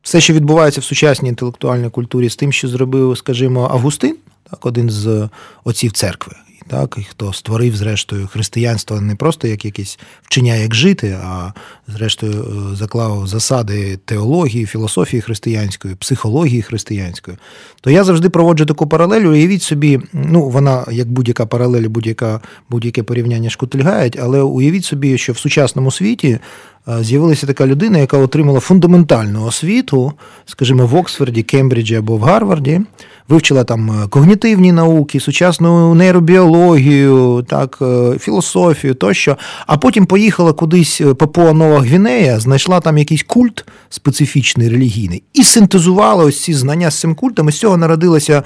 [0.01, 4.15] все, що відбувається в сучасній інтелектуальній культурі, з тим, що зробив, скажімо, Августин,
[4.49, 5.29] так, один з
[5.63, 6.33] отців церкви,
[6.67, 11.53] так, і хто створив, зрештою, християнство не просто як якесь вчення, як жити, а
[11.87, 17.37] зрештою е, заклав засади теології, філософії християнської, психології християнської,
[17.81, 19.25] то я завжди проводжу таку паралель.
[19.25, 25.33] Уявіть собі, ну вона як будь-яка паралель, будь-яка будь-яке порівняння шкутильгають, але уявіть собі, що
[25.33, 26.39] в сучасному світі
[26.87, 30.13] Е, з'явилася така людина, яка отримала фундаментальну освіту,
[30.45, 32.81] скажімо, в Оксфорді, Кембриджі або в Гарварді,
[33.29, 41.01] вивчила там е, когнітивні науки, сучасну нейробіологію, так, е, філософію тощо, а потім поїхала кудись
[41.17, 46.99] Папуа Нова Гвінея, знайшла там якийсь культ специфічний релігійний і синтезувала ось ці знання з
[46.99, 48.43] цим культом, і з цього народилася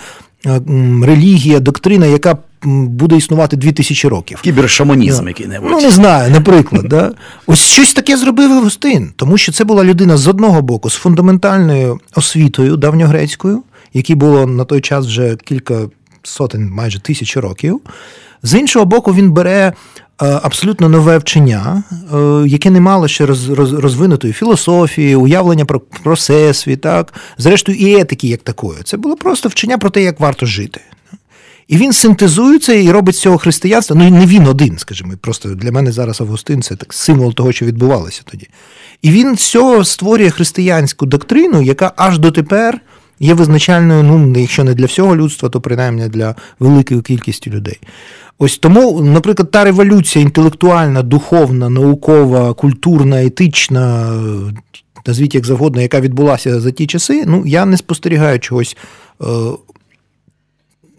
[1.03, 4.41] релігія, доктрина, яка буде існувати 2000 років.
[4.41, 5.27] Кібершаманізм no.
[5.27, 5.69] який-небудь.
[5.71, 6.85] Ну, не знаю, наприклад.
[6.89, 7.11] да?
[7.47, 11.99] Ось щось таке зробив Августин, тому що це була людина з одного боку, з фундаментальною
[12.15, 15.89] освітою давньогрецькою, якій було на той час вже кілька
[16.23, 17.81] сотень, майже тисяч років.
[18.43, 19.73] З іншого боку, він бере.
[20.21, 26.81] Е, абсолютно нове вчення, е, яке не мало ще розвинутої філософії, уявлення про про всесвіт,
[26.81, 28.79] так, зрештою, і етики як такої.
[28.83, 30.81] Це було просто вчення про те, як варто жити.
[31.67, 33.95] І він синтезується і робить з цього християнства.
[33.95, 35.13] Ну не він один, скажімо.
[35.21, 38.47] Просто для мене зараз Августин це так символ того, що відбувалося тоді.
[39.01, 42.81] І він з цього створює християнську доктрину, яка аж дотепер
[43.19, 47.79] є визначальною, ну, якщо не для всього людства, то принаймні для великої кількості людей.
[48.39, 54.13] Ось тому, наприклад, та революція інтелектуальна, духовна, наукова, культурна, етична,
[55.07, 58.77] назвіть як завгодно, яка відбулася за ті часи, ну я не спостерігаю чогось
[59.21, 59.25] е,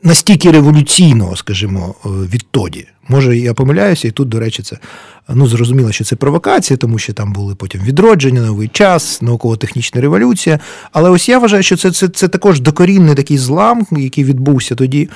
[0.02, 2.86] настільки революційного, скажімо, е, відтоді.
[3.08, 4.78] Може, я помиляюся, і тут, до речі, це
[5.28, 10.58] ну, зрозуміло, що це провокація, тому що там були потім відродження, новий час, науково-технічна революція.
[10.92, 15.08] Але ось я вважаю, що це, це, це також докорінний такий злам, який відбувся тоді.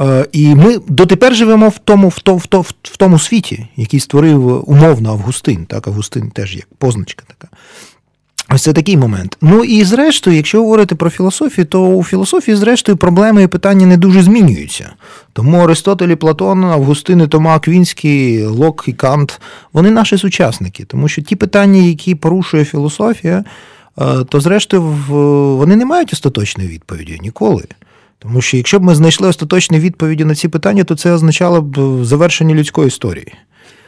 [0.00, 4.00] Е, і ми дотепер живемо в тому в, то, в, то, в тому світі, який
[4.00, 5.66] створив умовно Августин.
[5.66, 7.48] Так, Августин теж як позначка така.
[8.48, 9.36] Ось це такий момент.
[9.40, 13.96] Ну і зрештою, якщо говорити про філософію, то у філософії, зрештою, проблеми і питання не
[13.96, 14.92] дуже змінюються.
[15.32, 19.40] Тому Аристотель Платон, Августин, Тома Квінський, Лок і Кант
[19.72, 20.84] вони наші сучасники.
[20.84, 23.44] Тому що ті питання, які порушує філософія,
[23.98, 24.82] е, то зрештою
[25.58, 27.64] вони не мають остаточної відповіді ніколи.
[28.18, 32.04] Тому що якщо б ми знайшли остаточні відповіді на ці питання, то це означало б
[32.04, 33.32] завершення людської історії.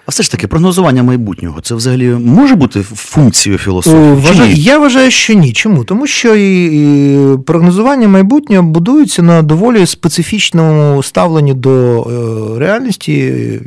[0.09, 4.13] А все ж таки, прогнозування майбутнього це взагалі може бути функцією філософії?
[4.13, 5.53] Вважаю, Я вважаю, що ні.
[5.53, 5.85] Чому?
[5.85, 13.13] Тому що і прогнозування майбутнього будується на доволі специфічному ставленні до е, реальності,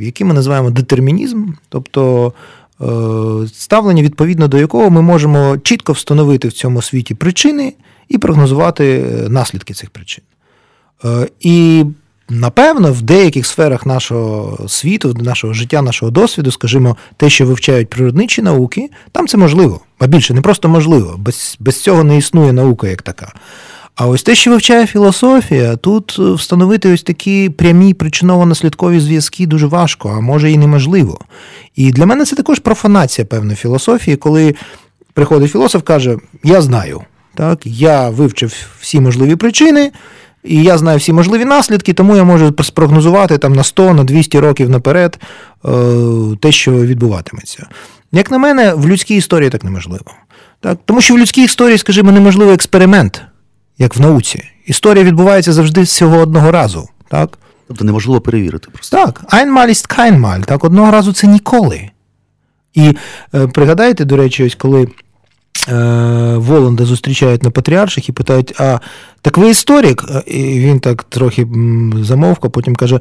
[0.00, 2.32] яке ми називаємо детермінізм, тобто
[2.80, 2.86] е,
[3.54, 7.74] ставлення, відповідно до якого ми можемо чітко встановити в цьому світі причини
[8.08, 10.24] і прогнозувати е, наслідки цих причин.
[11.40, 11.84] І
[12.28, 18.42] Напевно, в деяких сферах нашого світу, нашого життя, нашого досвіду, скажімо, те, що вивчають природничі
[18.42, 22.88] науки, там це можливо, а більше не просто можливо, без, без цього не існує наука
[22.88, 23.32] як така.
[23.94, 30.08] А ось те, що вивчає філософія, тут встановити ось такі прямі причиново-наслідкові зв'язки дуже важко,
[30.16, 31.20] а може і неможливо.
[31.76, 34.54] І для мене це також профанація певної філософії, коли
[35.12, 37.02] приходить філософ каже: Я знаю,
[37.34, 39.92] так, я вивчив всі можливі причини.
[40.44, 44.38] І я знаю всі можливі наслідки, тому я можу спрогнозувати там на 100, на 200
[44.38, 45.18] років наперед
[45.64, 45.68] е,
[46.40, 47.66] те, що відбуватиметься.
[48.12, 50.04] Як на мене, в людській історії так неможливо.
[50.60, 50.78] Так?
[50.84, 53.22] Тому що в людській історії, скажімо, неможливий експеримент,
[53.78, 54.44] як в науці.
[54.66, 56.88] Історія відбувається завжди всього одного разу.
[57.08, 57.38] Так?
[57.68, 58.96] Тобто неможливо перевірити просто.
[58.96, 60.44] Так, einmal ist keinmal.
[60.44, 61.90] Так, одного разу це ніколи.
[62.74, 62.96] І
[63.34, 64.88] е, пригадайте, до речі, ось коли
[66.36, 68.78] Воланда зустрічають на Патріарших і питають: а
[69.22, 70.04] так ви історик?
[70.26, 71.46] І він так трохи
[72.02, 73.00] замовк, а потім каже: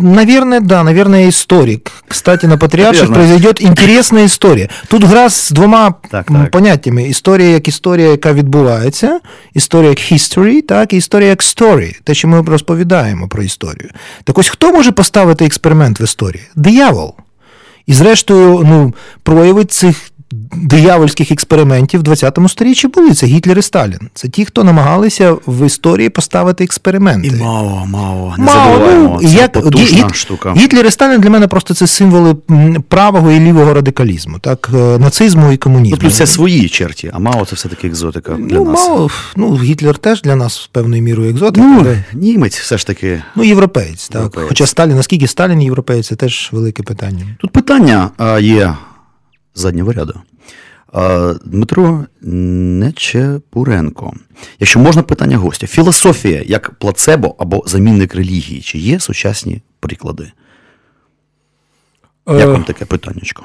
[0.00, 1.92] Навірне, да, навірно, я історик.
[2.08, 4.68] Кстати, на Патріарших произойде інтересна історія.
[4.88, 6.50] Тут гра з двома так, так.
[6.50, 9.20] поняттями: історія як історія, яка відбувається,
[9.54, 13.90] історія як history, так, і історія як story, те, що ми розповідаємо про історію.
[14.24, 16.44] Так ось хто може поставити експеримент в історії?
[16.56, 17.14] Диявол.
[17.86, 19.96] І, зрештою, ну, прояви цих
[20.52, 23.14] диявольських експериментів в ХХ сторіччі були.
[23.14, 23.98] Це Гітлер і Сталін.
[24.14, 27.28] Це ті, хто намагалися в історії поставити експерименти.
[27.28, 30.54] І Мао, Мао, не Мао, ну, це як, потужна штука.
[30.56, 32.34] Гітлер і Сталін для мене просто це символи
[32.88, 35.96] правого і лівого радикалізму, так, е, нацизму і комунізму.
[35.96, 38.88] Тобто це свої черті, а Мао це все-таки екзотика для ну, нас.
[38.88, 41.66] Мао, ну, Гітлер теж для нас певною мірою екзотика.
[41.66, 42.04] Ну, але...
[42.12, 43.22] Німець все ж таки.
[43.36, 44.14] Ну, європеєць, так.
[44.14, 44.48] Європеєць.
[44.48, 47.26] Хоча Сталін, наскільки Сталін європеєць, це теж велике питання.
[47.40, 48.10] Тут питання
[48.40, 48.74] є
[49.56, 50.20] заднього ряду.
[51.44, 54.12] Дмитро Нечепуренко.
[54.60, 60.32] Якщо можна питання гостя, філософія як плацебо або замінник релігії, чи є сучасні приклади?
[62.28, 63.44] Як вам таке питаннячко?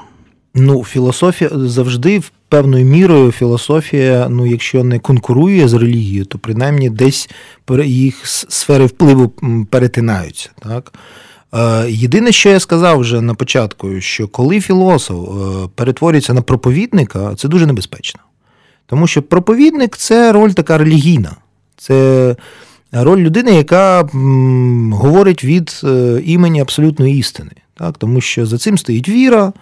[0.54, 7.30] Ну, філософія завжди певною мірою філософія, ну, якщо не конкурує з релігією, то принаймні десь
[7.84, 9.28] їх сфери впливу
[9.70, 10.50] перетинаються.
[10.62, 10.92] Так?
[11.54, 17.34] Е, єдине, що я сказав вже на початку, що коли філософ е, перетворюється на проповідника,
[17.34, 18.20] це дуже небезпечно.
[18.86, 21.36] Тому що проповідник це роль така релігійна.
[21.76, 22.36] Це
[22.92, 24.08] роль людини, яка
[24.92, 27.50] говорить від е, імені абсолютної істини.
[27.74, 27.98] Так?
[27.98, 29.52] Тому що за цим стоїть віра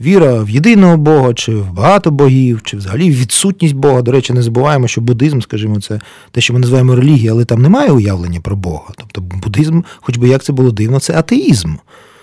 [0.00, 4.02] віра в єдиного Бога, чи в багато богів, чи взагалі відсутність Бога.
[4.02, 7.62] До речі, не забуваємо, що буддизм, скажімо, це те, що ми називаємо релігією, але там
[7.62, 8.92] немає уявлення про Бога.
[8.96, 11.74] Тобто буддизм, хоч би як це було дивно, це атеїзм.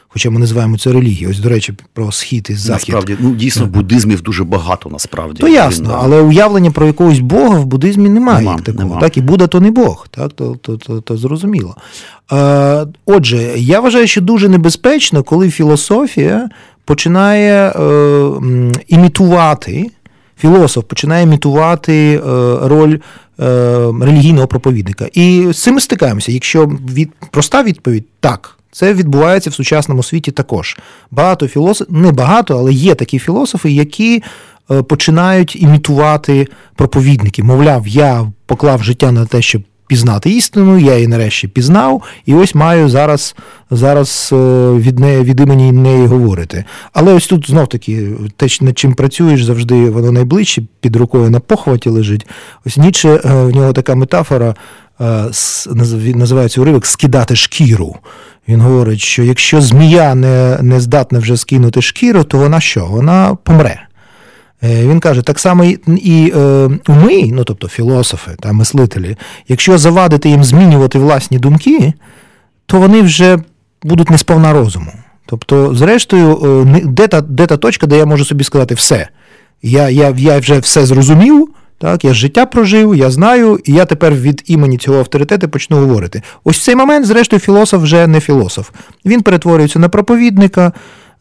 [0.10, 1.30] Хоча ми називаємо це релігією.
[1.30, 2.94] Ось, до речі, про схід і захід.
[2.94, 5.40] Насправді, ну дійсно, буддизмів дуже багато насправді.
[5.42, 8.88] То ясно, але уявлення про якогось Бога в буддизмі немає нема, як такого.
[8.88, 9.02] Нема.
[9.02, 11.76] Так, і Будда то не Бог, так, то то, то, то зрозуміло.
[12.32, 16.50] Е, Отже, я вважаю, що дуже небезпечно, коли філософія
[16.88, 18.32] починає е,
[18.88, 19.92] імітувати,
[20.40, 22.20] філософ починає імітувати е,
[22.68, 23.00] роль е,
[24.02, 25.08] релігійного проповідника.
[25.14, 26.32] І з цим ми стикаємося.
[26.32, 28.54] Якщо від, проста відповідь так.
[28.72, 30.78] Це відбувається в сучасному світі також.
[31.12, 34.24] Багато філософів, не багато, але є такі філософи, які
[34.88, 37.44] починають імітувати проповідники.
[37.44, 42.56] Мовляв, я поклав життя на те, щоб пізнати істину, я її нарешті пізнав, і ось
[42.56, 43.36] маю зараз
[43.72, 44.36] зараз е,
[44.72, 46.64] від неї від імені неї говорити.
[46.94, 48.08] Але ось тут знов таки
[48.38, 52.28] те, над чим працюєш, завжди воно найближче, під рукою на похваті лежить.
[52.66, 54.56] Ось Ніче, в нього така метафора.
[55.02, 55.32] Е,
[56.16, 57.96] називається уривок скидати шкіру.
[58.48, 62.86] Він говорить, що якщо змія не не здатна вже скинути шкіру, то вона що?
[62.86, 63.87] Вона помре.
[64.64, 70.30] Е, він каже, так само і е, ми, ну тобто філософи та мислителі, якщо завадити
[70.30, 71.94] їм змінювати власні думки,
[72.66, 73.38] то вони вже
[73.84, 74.92] будуть не сповна розуму.
[75.26, 79.08] Тобто, зрештою, е, де та де та точка, де я можу собі сказати все.
[79.62, 81.50] Я я, я вже все зрозумів,
[81.80, 86.22] так, я життя прожив, я знаю, і я тепер від імені цього авторитету почну говорити.
[86.44, 88.70] Ось в цей момент, зрештою, філософ вже не філософ.
[89.06, 90.72] Він перетворюється на проповідника, е,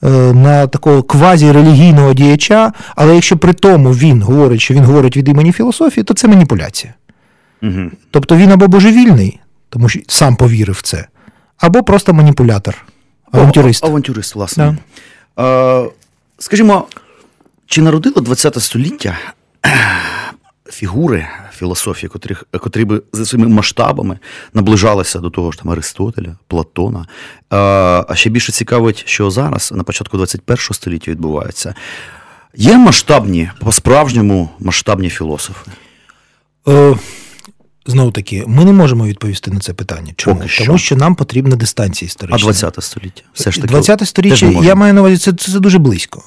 [0.02, 5.52] на такого квазі-релігійного діяча, але якщо при тому він говорить, що він говорить від імені
[5.52, 6.94] філософії, то це маніпуляція.
[7.62, 7.90] Угу.
[8.10, 11.06] Тобто він або божевільний, тому що сам повірив в це,
[11.58, 12.86] або просто маніпулятор,
[13.32, 13.84] авантюрист.
[13.84, 14.76] О, авантюрист, власне.
[15.36, 15.84] Да.
[15.84, 15.90] Е,
[16.38, 16.84] Скажімо,
[17.66, 19.16] чи народило ХХ століття
[20.70, 24.18] фігури філософії, котрі, котрі би за своїми масштабами
[24.54, 27.06] наближалися до того ж там Аристотеля, Платона.
[27.50, 31.74] А ще більше цікавить, що зараз, на початку 21 століття, відбувається.
[32.54, 35.70] Є масштабні, по-справжньому масштабні філософи?
[36.68, 36.96] Е,
[37.88, 40.12] Знову таки, ми не можемо відповісти на це питання.
[40.16, 40.40] Чому?
[40.40, 42.36] Поки Тому що нам потрібна дистанція історична.
[42.36, 43.22] А 20 століття?
[43.32, 43.72] Все ж таки.
[43.72, 46.22] 20 століття, я маю на увазі, це, це дуже близько.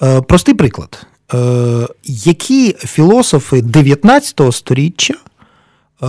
[0.00, 0.22] Угу.
[0.22, 1.06] Простий приклад.
[1.32, 5.14] Е, які філософи 19 століття
[6.02, 6.06] е,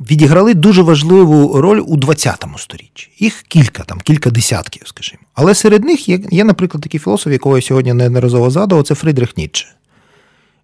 [0.00, 3.08] відіграли дуже важливу роль у 20 столітті.
[3.18, 5.22] Їх кілька, там, кілька десятків, скажімо.
[5.34, 9.36] Але серед них є, є наприклад, такий філософ, якого я сьогодні неодноразово згадував, це Фридрих
[9.36, 9.66] Ніцше.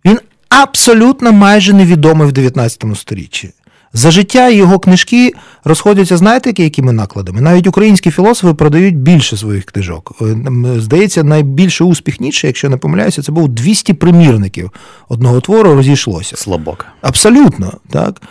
[0.05, 0.19] Він
[0.49, 3.53] абсолютно майже невідомий в 19 столітті.
[3.97, 5.33] За життя його книжки
[5.65, 7.41] розходяться, знаєте, якими накладами?
[7.41, 10.13] Навіть українські філософи продають більше своїх книжок.
[10.23, 10.37] Е,
[10.81, 14.71] здається, найбільший успіх Ніцше, якщо не помиляюся, це був 200 примірників
[15.09, 16.37] одного твору розійшлося.
[16.37, 16.87] Слабок.
[17.01, 18.23] Абсолютно, так.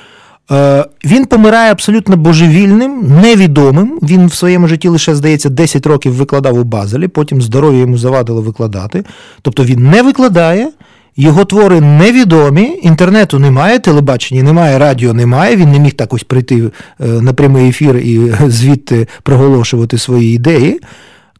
[0.51, 3.99] Е, він помирає абсолютно божевільним, невідомим.
[4.03, 8.41] Він в своєму житті лише, здається, 10 років викладав у Базелі, потім здоров'я йому завадило
[8.41, 9.03] викладати.
[9.41, 10.72] Тобто він не викладає.
[11.18, 15.55] Його твори невідомі, інтернету немає, телебачення немає, радіо немає.
[15.55, 16.72] Він не міг так ось прийти е,
[17.07, 20.80] на прямий ефір і звідти проголошувати свої ідеї.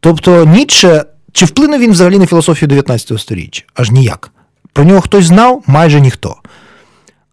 [0.00, 3.62] Тобто, Ніцше, чи вплинув він взагалі на філософію 19 століття?
[3.74, 4.30] Аж ніяк.
[4.72, 6.36] Про нього хтось знав, майже ніхто.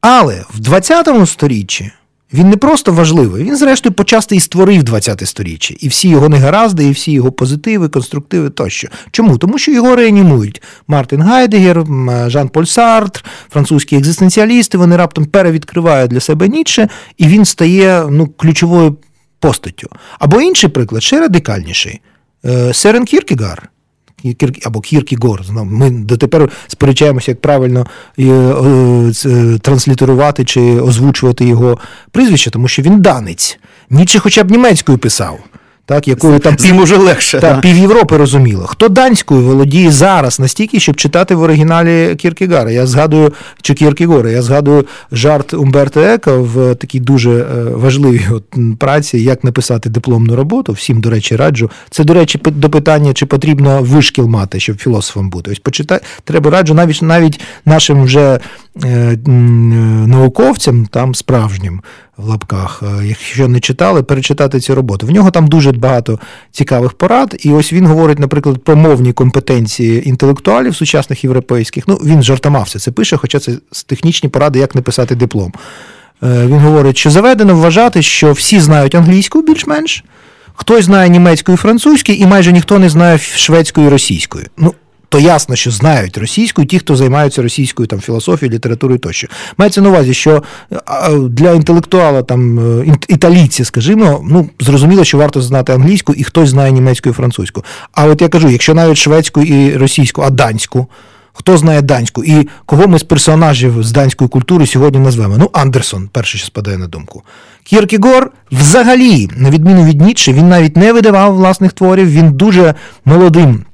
[0.02, 1.92] Але в 20 столітті
[2.34, 5.76] він не просто важливий, він, зрештою, почасти і створив 20 сторіччя.
[5.80, 8.88] І всі його негаразди, і всі його позитиви, конструктиви тощо.
[9.12, 9.38] Чому?
[9.38, 11.86] Тому що його реанімують Мартин Гайдегер,
[12.28, 18.28] Жан Поль Сартр, французькі екзистенціалісти, вони раптом перевідкривають для себе Ніцше, і він стає ну,
[18.28, 18.98] ключовою
[19.40, 19.90] постаттю.
[20.20, 22.02] Або інший приклад, ще радикальніший.
[22.46, 23.06] Е, Серен
[24.24, 25.42] Кіркегар, або Кіркігор.
[25.52, 27.86] Ми дотепер сперечаємося, як правильно
[28.20, 31.78] е, е, транслітерувати чи озвучувати його
[32.12, 33.60] прізвище, тому що він данець.
[33.90, 35.40] Ніче хоча б німецькою писав
[35.86, 38.66] так, якою там пів, уже легше, та, пів Європи розуміло.
[38.68, 42.72] Хто данською володіє зараз настільки, щоб читати в оригіналі Кіркегара?
[42.72, 48.44] Я згадую чи Кіркегора, я згадую жарт Умберто Еко в такій дуже е, важливій от
[48.80, 50.74] праці, як написати дипломну роботу.
[50.74, 51.72] Всім, до речі, раджу.
[51.90, 55.52] Це, до речі, до питання, чи потрібно вишкіл мати, щоб філософом бути.
[55.52, 58.40] Ось почитай, треба раджу навіть навіть нашим вже
[60.08, 61.82] науковцям, там справжнім
[62.18, 62.84] в лапках.
[62.84, 65.08] Е, якщо не читали, перечитати цю роботу.
[65.08, 66.20] В нього там дуже багато
[66.52, 67.36] цікавих порад.
[67.40, 71.88] І ось він говорить, наприклад, про мовні компетенції інтелектуалів сучасних європейських.
[71.88, 73.52] Ну, він жартома все це пише, хоча це
[73.86, 75.54] технічні поради, як написати диплом.
[76.24, 80.04] Е, він говорить, що заведено вважати, що всі знають англійську більш-менш.
[80.56, 84.46] Хтось знає німецьку і французьку, і майже ніхто не знає шведською і російською.
[84.58, 84.74] Ну,
[85.14, 89.28] то ясно, що знають російську, і ті, хто займаються російською там філософією, літературою тощо.
[89.58, 90.44] Мається на увазі, що
[91.30, 96.72] для інтелектуала там е, італійці, скажімо, ну зрозуміло, що варто знати англійську, і хтось знає
[96.72, 97.64] німецьку і французьку.
[97.92, 100.88] А от я кажу, якщо навіть шведську і російську, а данську.
[101.34, 105.38] Хто знає данську і кого ми з персонажів з данської культури сьогодні назвемо?
[105.38, 107.24] Ну, Андерсон, перше, що спадає на думку.
[107.64, 113.66] Кіркігор, взагалі, на відміну від Ніцше, він навіть не видавав власних творів, він дуже молодим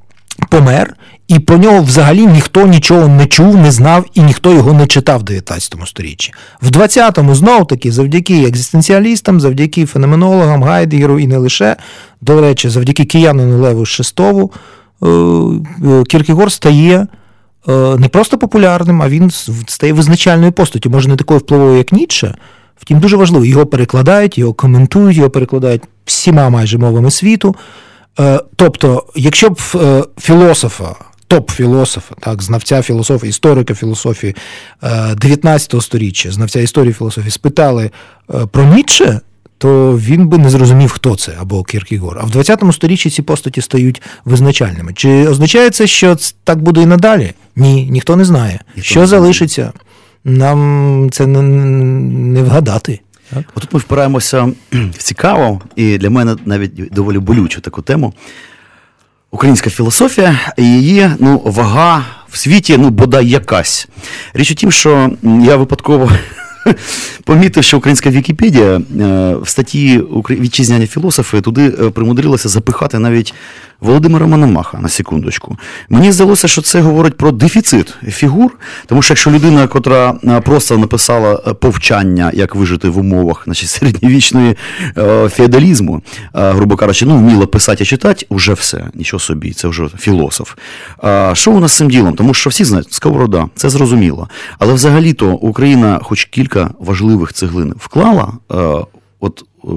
[0.49, 0.95] помер,
[1.29, 5.19] і про нього взагалі ніхто нічого не чув, не знав і ніхто його не читав
[5.19, 6.33] в 19 сторіччі.
[6.61, 11.75] В 20-му знов таки, завдяки екзистенціалістам, завдяки феноменологам, Гайдегеру і не лише,
[12.21, 14.51] до речі, завдяки киянину Леву Шестову,
[15.03, 17.07] е, е, Кіркегор стає.
[17.67, 19.31] Е, не просто популярним, а він
[19.67, 22.35] стає визначальною постаттю, може не такою впливовою, як Ніцше,
[22.81, 27.55] Втім, дуже важливо, його перекладають, його коментують, його перекладають всіма майже мовами світу.
[28.55, 29.59] Тобто, якщо б
[30.19, 30.95] філософа
[31.29, 34.35] топ-філософа, так, знавця філософії, історика філософії
[35.17, 37.91] 19 е, століття, знавця історії філософії, спитали
[38.33, 39.19] е, про Ніцше,
[39.57, 42.17] то він би не зрозумів, хто це або Кіркігор.
[42.21, 44.93] А в 20 сторіччі ці постаті стають визначальними.
[44.93, 47.33] Чи означає це, що так буде і надалі?
[47.55, 48.59] Ні, ніхто не знає.
[48.75, 49.73] Ніхто що не залишиться,
[50.23, 52.99] нам це не, не вгадати.
[53.33, 53.43] Так?
[53.55, 58.13] Отут ми впираємося в цікаву, і для мене навіть доволі болючу таку тему.
[59.31, 63.87] Українська філософія її ну, вага в світі, ну, бодай якась.
[64.33, 66.11] Річ у тім, що я випадково
[67.23, 68.81] помітив, що українська Вікіпедія е,
[69.41, 73.33] в статті вітчизняні філософи туди е, примудрилася запихати навіть
[73.81, 75.57] Володимира Мономаха на секундочку.
[75.89, 78.51] Мені здалося, що це говорить про дефіцит фігур,
[78.85, 84.57] тому що якщо людина, котра е, просто написала повчання, як вижити в умовах значить, середньовічної
[85.29, 86.01] феодалізму,
[86.33, 90.53] грубо кажучи, ну вміла писати і читати, вже все, нічого собі, це вже філософ.
[91.33, 92.15] Що у нас з цим ділом?
[92.15, 94.29] Тому що всі знають, сковорода, це зрозуміло.
[94.59, 96.48] Але взагалі-то Україна, хоч кілька
[96.79, 98.33] важливих цеглин вклала.
[98.51, 98.85] Е,
[99.19, 99.67] от е,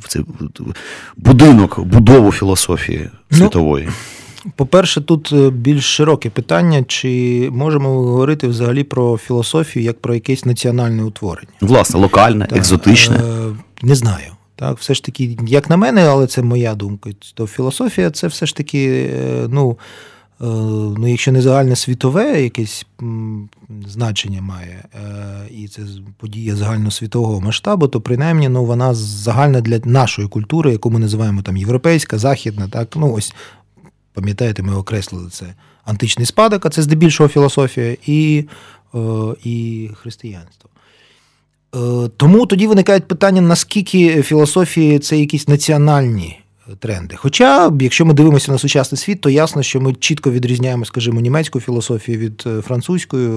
[0.00, 0.24] в цей
[1.16, 3.88] будинок, будову філософії ну, світової.
[4.56, 10.44] По-перше, тут е, більш широке питання, чи можемо говорити взагалі про філософію як про якесь
[10.44, 11.52] національне утворення?
[11.60, 13.20] Власне, локальне, так, екзотичне.
[13.82, 14.26] Не знаю.
[14.56, 18.46] Так, все ж таки, як на мене, але це моя думка, то філософія це все
[18.46, 19.10] ж таки,
[19.48, 19.76] ну.
[20.42, 20.46] Е,
[20.98, 22.86] ну, якщо не загальне світове якесь
[23.86, 25.82] значення має, е, і це
[26.18, 31.56] подія загальносвітового масштабу, то принаймні ну, вона загальна для нашої культури, яку ми називаємо там
[31.56, 33.34] європейська, західна, так, ну ось.
[34.14, 38.44] Пам'ятаєте, ми окреслили це античний спадок, а це здебільшого філософія, і
[38.94, 38.98] е,
[39.44, 40.70] і християнство.
[42.16, 46.41] Тому тоді виникають питання, наскільки філософії це якісь національні
[46.78, 47.16] тренди.
[47.16, 51.60] Хоча, якщо ми дивимося на сучасний світ, то ясно, що ми чітко відрізняємо, скажімо, німецьку
[51.60, 53.30] філософію від е, французької,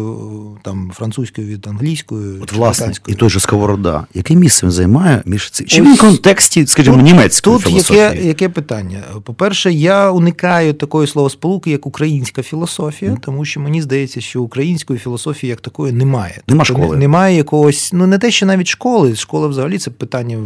[0.63, 2.39] там французької від англійської.
[2.41, 4.05] От, власне, і той же Сковорода.
[4.13, 5.67] Яке місце він займає між цим?
[5.67, 8.07] Чи він в контексті, скажімо, тут, німецької тут філософії?
[8.07, 9.03] Тут яке, яке питання?
[9.23, 13.19] По-перше, я уникаю такої словосполуки, як українська філософія, mm.
[13.19, 16.41] тому що мені здається, що української філософії як такої немає.
[16.47, 16.97] Нема тобто, школи.
[16.97, 19.15] Немає якогось, ну не те, що навіть школи.
[19.15, 20.38] Школа взагалі це питання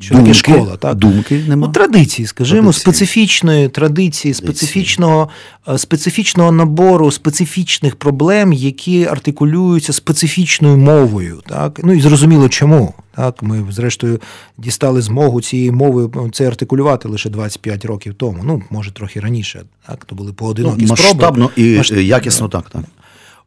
[0.00, 0.94] що думки, таке школа, так?
[0.94, 1.66] Думки нема.
[1.96, 2.80] Традиції, скажімо, традиції.
[2.80, 5.28] специфічної традиції, специфічного
[5.68, 11.42] е, специфічного набору специфічних проблем, які артикулюються специфічною мовою.
[11.46, 11.80] Так?
[11.84, 12.94] Ну і зрозуміло чому.
[13.16, 14.20] Так, Ми, зрештою,
[14.58, 18.40] дістали змогу цієї мови ну, це артикулювати лише 25 років тому.
[18.44, 19.62] Ну, може, трохи раніше.
[19.86, 21.12] Так, То були поодинокі ну, спроби.
[21.12, 22.02] Масштабно і Масштабно.
[22.02, 22.70] якісно так.
[22.70, 22.82] так.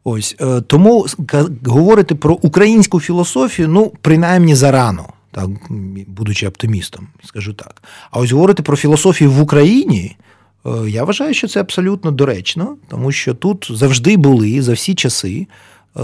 [0.04, 1.06] Ось е, тому
[1.66, 5.48] говорити про українську філософію, ну, принаймні зарано так,
[6.06, 7.82] будучи оптимістом, скажу так.
[8.10, 10.16] А ось говорити про філософію в Україні.
[10.66, 15.46] Е, я вважаю, що це абсолютно доречно, тому що тут завжди були за всі часи
[15.96, 16.02] е,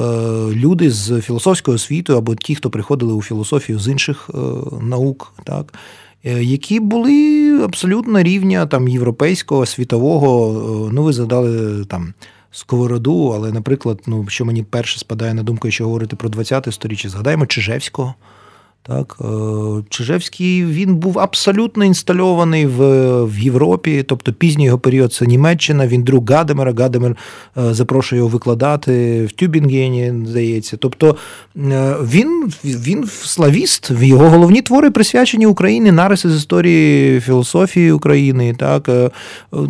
[0.51, 4.39] люди з філософською освітою або ті, хто приходили у філософію з інших е,
[4.83, 5.75] наук, так,
[6.25, 10.91] які були абсолютно рівня там європейського, світового.
[10.93, 12.15] Ну, ви задали там.
[12.51, 17.09] Сковороду, але, наприклад, ну, що мені перше спадає на думку, якщо говорити про 20-те сторіччя,
[17.09, 18.15] згадаємо Чижевського.
[18.89, 19.25] Так, е,
[19.89, 22.87] Чижевський він був абсолютно інстальований в
[23.25, 26.73] в Європі, тобто пізній його період це Німеччина, він друг Гадемера.
[26.79, 27.17] Гадемер
[27.59, 30.77] е, запрошує його викладати в Тюбінгені, здається.
[30.77, 31.17] Тобто
[31.57, 38.55] е, він він славіст, його головні твори присвячені Україні, нариси з історії філософії України.
[38.59, 38.91] Так,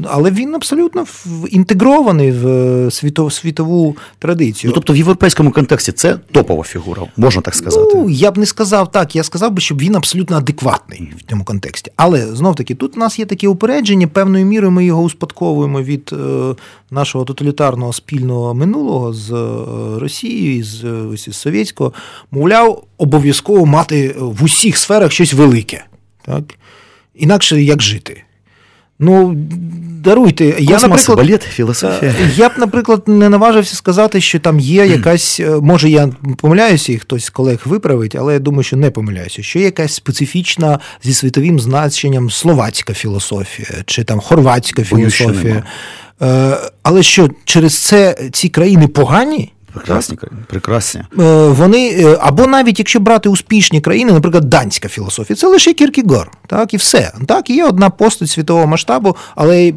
[0.04, 1.04] Але він абсолютно
[1.50, 2.90] інтегрований в
[3.30, 4.70] світову традицію.
[4.70, 7.92] Ну, Тобто в європейському контексті це топова фігура, можна так сказати.
[7.94, 11.30] Ну, Я б не сказав так так, я сказав би, щоб він абсолютно адекватний в
[11.30, 11.92] цьому контексті.
[11.96, 16.10] Але знов таки, тут у нас є таке упередження, певною мірою ми його успадковуємо від
[16.12, 16.54] е,
[16.90, 21.92] нашого тоталітарного спільного минулого з е, Росією, з, ось, з совєтського,
[22.30, 25.84] мовляв, обов'язково мати в усіх сферах щось велике.
[26.22, 26.44] Так?
[27.14, 28.22] Інакше як жити.
[28.98, 29.34] Ну,
[30.04, 30.52] даруйте.
[30.52, 32.14] Космос, я, наприклад, балет, філософія.
[32.20, 36.92] Е, я б, наприклад, не наважився сказати, що там є якась, е, може, я помиляюся,
[36.92, 40.78] і хтось з колег виправить, але я думаю, що не помиляюся, що є якась специфічна
[41.02, 45.62] зі світовим значенням словацька філософія чи там хорватська філософія.
[46.22, 49.52] Е, але що через це ці країни погані?
[49.76, 50.42] Прекрасні країни.
[50.46, 51.00] Прекрасні.
[51.00, 56.30] Е, вони, е, або навіть якщо брати успішні країни, наприклад, данська філософія, це лише Кіркігор,
[56.46, 57.12] так і все.
[57.26, 59.72] Так, є одна постать світового масштабу, але е,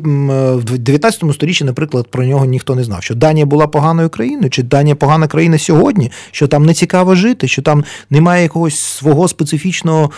[0.56, 4.64] в 19 сторіччі, наприклад, про нього ніхто не знав, що Данія була поганою країною, чи
[4.64, 10.12] Данія погана країна сьогодні, що там не цікаво жити, що там немає якогось свого специфічного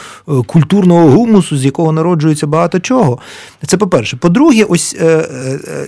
[0.45, 3.19] культурного гумусу, з якого народжується багато чого.
[3.67, 4.17] Це по-перше.
[4.17, 4.97] По-друге, ось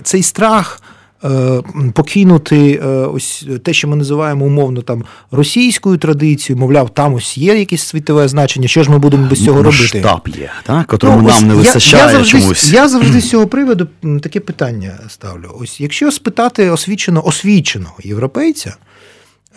[0.02, 0.80] цей страх.
[1.24, 1.62] Е,
[1.94, 7.58] покинути е, ось те, що ми називаємо умовно там російською традицією, мовляв, там ось є
[7.58, 8.68] якесь світове значення.
[8.68, 10.00] Що ж ми будемо без цього робити?
[10.00, 12.72] Масштаб є, так, котрому Ну, ось нам не вистачає я, завжди, чомусь.
[12.72, 13.88] Я завжди з цього приводу
[14.22, 15.56] таке питання ставлю.
[15.60, 18.76] Ось якщо спитати освіченого освіченого європейця,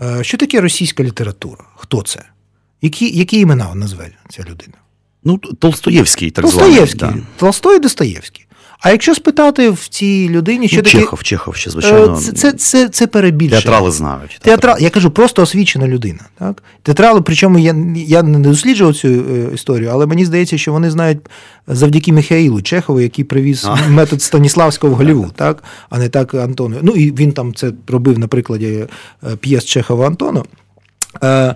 [0.01, 1.63] е, що таке російська література?
[1.76, 2.20] Хто це?
[2.82, 4.74] Які, які імена назве ця людина?
[5.24, 7.24] Ну, Толстоєвський, так Толстоєвський, званий.
[7.38, 8.47] Толстой і Достоєвський.
[8.80, 10.68] А якщо спитати в цій людині, Да.
[10.68, 11.00] що Ну, таке.
[11.00, 12.18] Чехов, Чехов ще, Е, звичайно.
[12.18, 13.62] Це, це, це, це перебільшення.
[13.62, 14.40] Театрали знають.
[14.42, 14.78] Театра...
[14.80, 16.20] Я кажу, просто освічена людина.
[16.40, 16.64] Так?
[16.84, 21.18] Театрали, причому я, я не досліджував цю е, історію, але мені здається, що вони знають
[21.68, 23.88] завдяки Михаїлу Чехову, який привіз А.
[23.88, 25.64] метод Станіславського в Голлівуд, так?
[25.90, 26.78] а не так Антону.
[26.82, 28.88] Ну і він там це робив на прикладі
[29.24, 30.46] е, п'єс Чехова Антону.
[31.24, 31.56] Е,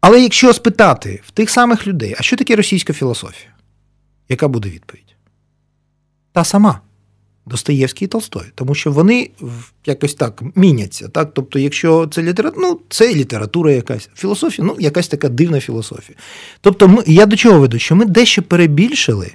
[0.00, 3.50] Але якщо спитати в тих самих людей, а що таке російська філософія?
[4.28, 5.11] Яка буде відповідь?
[6.32, 6.80] Та сама.
[7.46, 9.30] Достоєвський і Толстой, тому що вони
[9.86, 11.08] якось так міняться.
[11.08, 11.30] Так?
[11.34, 16.18] Тобто, якщо це література, ну це література якась, філософія, ну якась така дивна філософія.
[16.60, 17.78] Тобто, ми, я до чого веду?
[17.78, 19.32] Що ми дещо перебільшили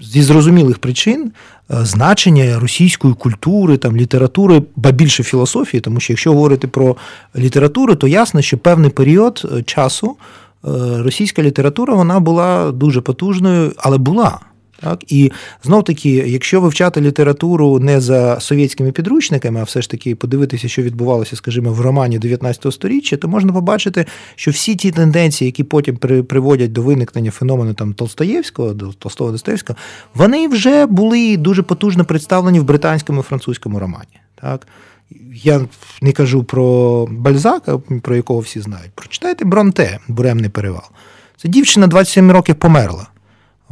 [0.00, 1.32] зі зрозумілих причин
[1.70, 6.96] е, значення російської культури, там, літератури, ба більше філософії, тому що якщо говорити про
[7.36, 10.68] літературу, то ясно, що певний період е, часу е,
[11.02, 14.40] російська література вона була дуже потужною, але була.
[14.82, 15.12] Так?
[15.12, 15.32] І
[15.64, 20.82] знов таки, якщо вивчати літературу не за совєтськими підручниками, а все ж таки подивитися, що
[20.82, 25.96] відбувалося, скажімо, в романі 19 століття, то можна побачити, що всі ті тенденції, які потім
[25.96, 29.78] при, приводять до виникнення феномену там Толстоєвського, до Толстого Достоєвського,
[30.14, 34.20] вони вже були дуже потужно представлені в британському і французькому романі.
[34.40, 34.66] Так?
[35.34, 35.60] Я
[36.02, 38.90] не кажу про Бальзака, про якого всі знають.
[38.94, 40.84] Прочитайте Бронте, Буремний перевал.
[41.36, 43.11] Це дівчина 27 років померла.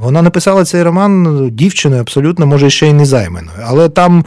[0.02, 3.58] Вона написала цей роман дівчиною, абсолютно, може, ще й не займаною.
[3.66, 4.24] Але там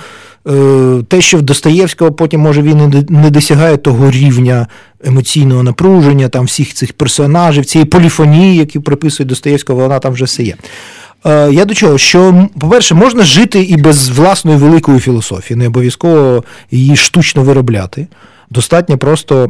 [0.48, 4.68] е, те, що в Достоєвського потім, може, він не- досягає того рівня
[5.06, 10.44] емоційного напруження, там всіх цих персонажів, цієї поліфонії, які приписують Достоєвського, вона там вже все
[10.44, 10.56] є.
[11.26, 11.98] Е, Я до чого?
[11.98, 18.08] Що, по-перше, можна жити і без власної великої філософії, не обов'язково її штучно виробляти.
[18.50, 19.50] Достатньо просто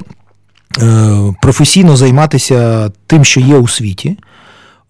[0.82, 4.18] е, професійно займатися тим, що є у світі.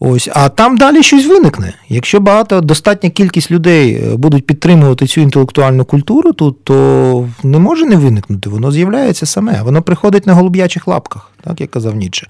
[0.06, 1.74] Ось, а там далі щось виникне.
[1.90, 7.86] Якщо багато достатня кількість людей е, будуть підтримувати цю інтелектуальну культуру, то, то не може
[7.86, 8.50] не виникнути.
[8.50, 9.62] Воно з'являється саме.
[9.64, 12.28] Воно приходить на голуб'ячих лапках, так як казав Ніцше.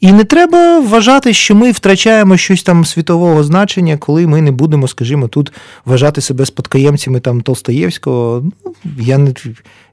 [0.00, 4.88] І не треба вважати, що ми втрачаємо щось там світового значення, коли ми не будемо,
[4.88, 5.52] скажімо, тут
[5.84, 8.44] вважати себе спадкоємцями там Толстоєвського.
[8.64, 9.34] Ну, я не.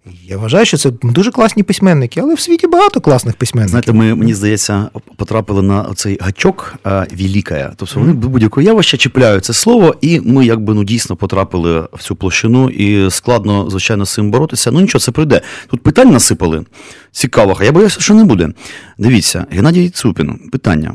[0.05, 3.69] Я вважаю, що це дуже класні письменники, але в світі багато класних письменників.
[3.69, 7.73] Знаєте, ми, мені здається, потрапили на цей гачок а, великая.
[7.75, 12.15] Тобто вони будь-якого явища чіпляють це слово, і ми якби ну дійсно потрапили в цю
[12.15, 14.71] площину, і складно, звичайно, з цим боротися.
[14.71, 15.41] Ну нічого, це прийде.
[15.67, 16.65] Тут питань насипали
[17.11, 18.49] цікавих, а я боюся, що не буде.
[18.97, 20.93] Дивіться, Геннадій Цупін, питання.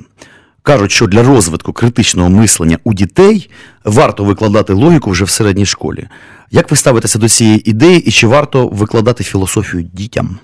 [0.67, 3.51] Кажуть, що для розвитку критичного мислення у дітей
[3.85, 6.09] варто викладати логіку вже в середній школі.
[6.51, 10.39] Як ви ставитеся до цієї ідеї і чи варто викладати філософію дітям?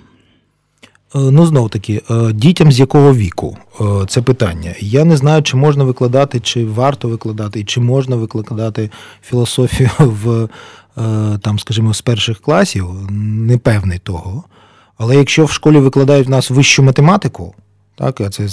[1.15, 4.75] Е, Ну, знов таки, е, дітям з якого віку Е, це питання.
[4.79, 8.89] Я не знаю, чи можна викладати, чи варто викладати, і чи можна викладати
[9.23, 10.47] філософію в
[11.41, 12.89] там, скажімо, з перших класів.
[13.09, 14.43] Не певний того.
[14.97, 17.55] Але якщо в школі викладають в нас вищу математику,
[17.95, 18.47] так, а це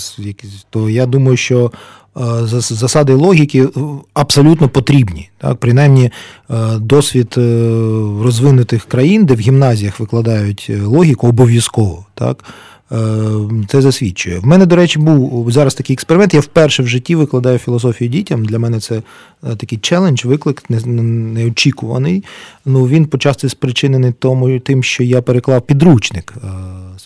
[0.71, 1.73] то я думаю, що
[2.17, 3.69] е, засади логіки е,
[4.15, 5.31] абсолютно потрібні.
[5.39, 5.57] Так?
[5.57, 6.11] Принаймні,
[6.51, 7.35] е, досвід
[8.23, 12.07] розвинутих країн, де в гімназіях викладають логіку, обов'язково.
[12.15, 12.45] Так?
[13.69, 14.39] Це засвідчує.
[14.39, 16.35] В мене, до речі, був зараз такий експеримент.
[16.35, 18.45] Я вперше в житті викладаю філософію дітям.
[18.45, 19.03] Для мене це
[19.43, 22.25] такий челендж, виклик неочікуваний.
[22.67, 26.35] Ну, він почасти спричинений тому, тим, що я переклав підручник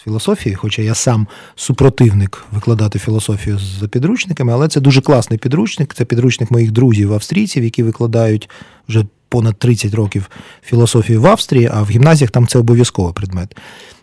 [0.05, 1.27] філософії, хоча я сам
[1.57, 5.95] супротивник викладати філософію за підручниками, але це дуже класний підручник.
[5.95, 8.51] Це підручник моїх друзів австрійців, які викладають
[8.89, 10.31] вже понад 30 років
[10.63, 13.57] філософію в Австрії, а в гімназіях там це обов'язковий предмет.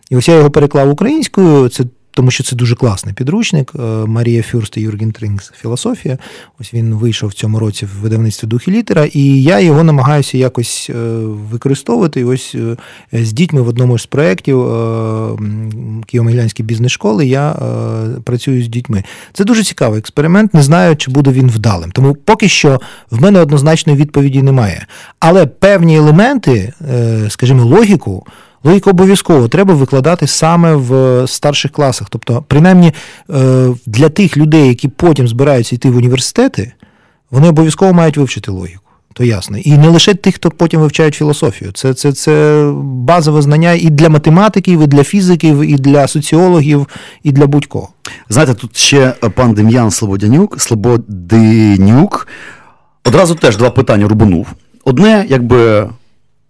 [0.10, 1.70] І ось я його переклав українською.
[1.70, 3.72] Це тому що це дуже класний підручник.
[3.76, 6.18] Е, Марія Фюрст і Юрген Трінгс філософія.
[6.59, 10.38] Ось він вийшов в цьому році в видавництві дух і літера, і я його намагаюся
[10.38, 10.93] якось е,
[11.51, 12.20] використовувати.
[12.20, 12.78] І ось е,
[13.14, 14.57] з дітьми в одному з проєктів
[16.05, 17.55] Києво-Могилянської бізнес-школи я
[18.24, 19.03] працюю з дітьми.
[19.34, 20.53] Це дуже цікавий експеримент.
[20.53, 21.91] Не знаю, чи буде він вдалим.
[21.91, 22.82] Тому поки що
[23.12, 24.88] в мене однозначної відповіді немає.
[25.20, 26.74] Але певні елементи,
[27.30, 28.26] скажімо, логіку.
[28.64, 32.07] Логіку обов'язково треба викладати саме в старших класах.
[32.09, 32.93] Тобто, принаймні,
[33.30, 36.74] е, для тих людей, які потім збираються йти в університети,
[37.32, 38.82] вони обов'язково мають вивчити логіку.
[39.14, 39.57] то ясно.
[39.57, 41.72] І не лише тих, хто потім вивчають філософію.
[41.72, 46.88] Це це, це базове знання і для математиків, і для фізиків, і для соціологів,
[47.24, 47.89] і для будь-кого.
[48.30, 52.28] Знаєте, тут ще пан Дем'ян Слободянюк, Слободенюк
[53.05, 54.47] одразу теж два питання рубанув.
[54.86, 55.89] Одне, якби.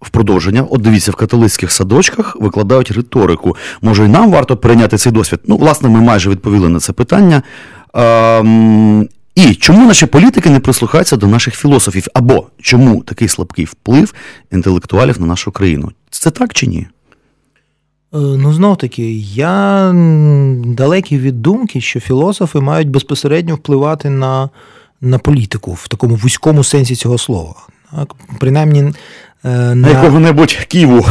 [0.02, 3.56] В продовження, от дивіться, в католицьких садочках викладають риторику.
[3.82, 5.40] Може, і нам варто перейняти цей досвід?
[5.48, 7.42] Ну, власне, ми майже відповіли на це питання.
[7.94, 12.08] Ем, і чому наші політики не прислухаються до наших філософів?
[12.14, 14.14] Або чому такий слабкий вплив
[14.52, 15.92] інтелектуалів на нашу країну?
[16.10, 16.88] Це так чи ні?
[18.14, 19.92] Е, ну, знов таки, я
[20.66, 24.50] далекий від думки, що філософи мають безпосередньо впливати на
[25.02, 27.56] на політику в такому вузькому сенсі цього слова.
[27.96, 28.16] Так?
[28.40, 28.94] Принаймні,
[29.44, 31.06] на якого-небудь Ківу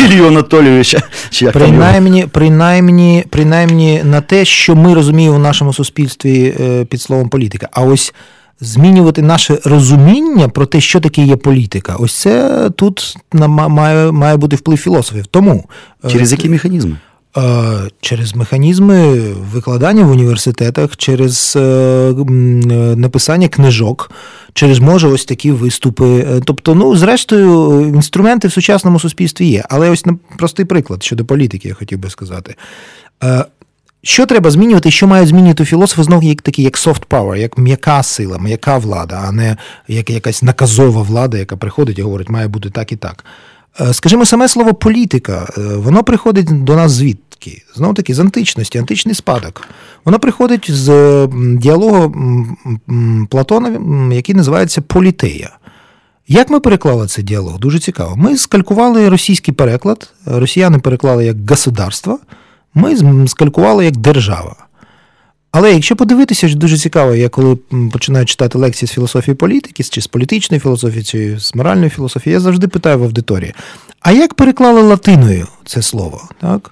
[0.00, 1.02] Ілію Анатолійовича.
[1.30, 7.00] Чи як принаймні, принаймні, принаймні на те, що ми розуміємо в нашому суспільстві е, під
[7.00, 7.68] словом політика.
[7.72, 8.14] А ось
[8.60, 14.56] змінювати наше розуміння про те, що таке є політика, ось це тут має має бути
[14.56, 15.26] вплив філософів.
[15.26, 15.64] Тому
[16.04, 16.96] е, через які механізми?
[18.00, 19.12] Через механізми
[19.52, 21.58] викладання в університетах, через
[22.96, 24.10] написання книжок
[24.54, 26.26] через може ось такі виступи.
[26.28, 29.64] Е, тобто, ну, зрештою, інструменти в сучасному суспільстві є.
[29.68, 30.04] Але ось
[30.38, 32.54] простий приклад щодо політики, я хотів би сказати.
[33.24, 33.44] Е,
[34.02, 38.02] що треба змінювати, що мають змінювати філософи, знову як такі, як soft power, як м'яка
[38.02, 39.56] сила, м'яка влада, а не
[39.88, 43.24] як якась наказова влада, яка приходить і говорить, має бути так і так.
[43.80, 48.78] Е, скажімо, саме слово політика, воно приходить до нас звідти таки, знову таки, з античності,
[48.78, 49.68] античний спадок.
[50.04, 50.88] Воно приходить з
[51.58, 52.14] діалогу
[53.30, 53.80] Платона,
[54.14, 55.56] який називається Політея.
[56.28, 57.58] Як ми переклали цей діалог?
[57.58, 58.16] Дуже цікаво.
[58.16, 62.18] Ми скалькували російський переклад, росіяни переклали як государство,
[62.74, 64.63] ми скалькували як держава.
[65.56, 67.56] Але якщо подивитися, що дуже цікаво, я коли
[67.92, 72.40] починаю читати лекції з філософії політики, чи з політичної філософії, чи з моральної філософії, я
[72.40, 73.54] завжди питаю в аудиторії:
[74.00, 76.28] а як переклали латиною це слово?
[76.40, 76.70] Так?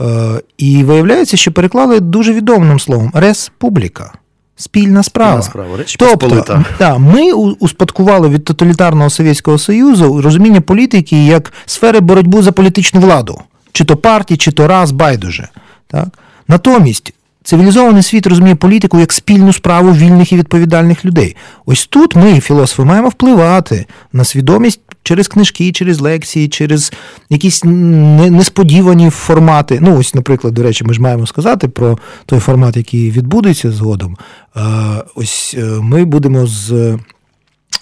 [0.00, 4.12] Е, і виявляється, що переклали дуже відомим словом республіка.
[4.56, 5.42] Спільна справа.
[5.42, 5.76] справа.
[5.76, 12.52] Реч тобто, да, ми успадкували від тоталітарного Совєтського Союзу розуміння політики як сфери боротьби за
[12.52, 13.40] політичну владу,
[13.72, 15.48] чи то партії, чи то раз, байдуже.
[15.86, 16.08] Так?
[16.48, 17.12] Натомість
[17.46, 21.36] цивілізований світ розуміє політику як спільну справу вільних і відповідальних людей.
[21.66, 26.92] Ось тут ми, філософи, маємо впливати на свідомість через книжки, через лекції, через
[27.30, 29.78] якісь несподівані формати.
[29.82, 34.16] Ну, ось, наприклад, до речі, ми ж маємо сказати про той формат, який відбудеться згодом.
[35.14, 36.72] Ось е, ми будемо з.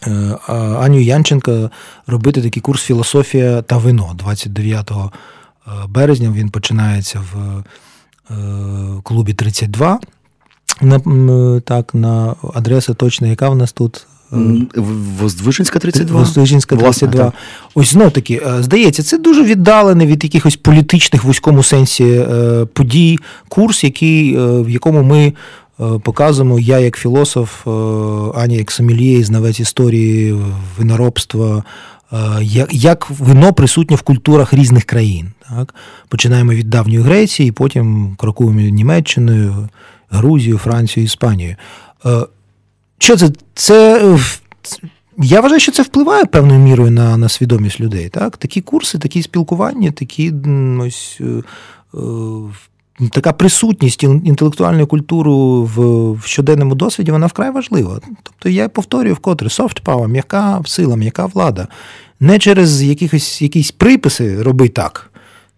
[0.07, 0.37] Е,
[0.81, 1.71] Аню Янченко
[2.07, 4.95] робити такий курс філософія та вино 29 е,
[5.89, 6.33] березня.
[6.37, 7.65] Він починається в
[9.03, 10.01] клубі 32.
[10.81, 14.07] На, Так, на адреса точна, яка в нас тут
[15.21, 16.21] Воздвиженська 32.
[16.21, 17.09] Воздвиженська 32.
[17.13, 17.33] Власне,
[17.75, 22.67] Ось знов таки, е, здається, це дуже віддалений від якихось політичних в вузькому сенсі е,
[22.73, 23.19] подій,
[23.49, 25.33] курс, який, е, в якому ми
[26.03, 27.67] показуємо я як філософ,
[28.37, 30.37] Аня як сомельє, знавець історії,
[30.79, 31.65] виноробства.
[32.71, 35.33] Як вино присутнє в культурах різних країн.
[35.49, 35.75] Так?
[36.09, 39.69] Починаємо від давньої Греції, потім крокуємо Німеччиною,
[40.11, 41.57] Грузією, Францією, Іспанією.
[42.99, 43.31] Що це?
[43.55, 44.19] Це.
[45.19, 48.09] Я вважаю, що це впливає певною мірою на на свідомість людей.
[48.09, 48.37] Так?
[48.37, 50.33] Такі курси, такі спілкування, такі
[50.81, 51.21] ось.
[53.11, 58.01] Така присутність інтелектуальної культури в, в щоденному досвіді, вона вкрай важлива.
[58.23, 61.69] Тобто я повторюю вкотре, soft power, м'яка сила, м'яка влада.
[62.21, 65.11] Не через якихось, якісь приписи роби так.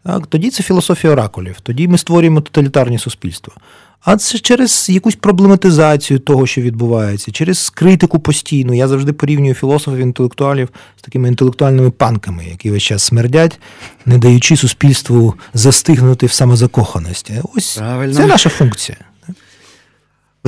[0.02, 0.26] так.
[0.26, 3.54] Тоді це філософія оракулів, тоді ми створюємо тоталітарні суспільства
[4.00, 8.74] а це через якусь проблематизацію того, що відбувається, через критику постійну.
[8.74, 13.60] Я завжди порівнюю філософів, інтелектуалів з такими інтелектуальними панками, які весь час смердять,
[14.06, 17.42] не даючи суспільству застигнути в самозакоханості.
[17.54, 18.14] Ось Правильно.
[18.14, 18.98] це наша функція.
[19.28, 19.34] Ви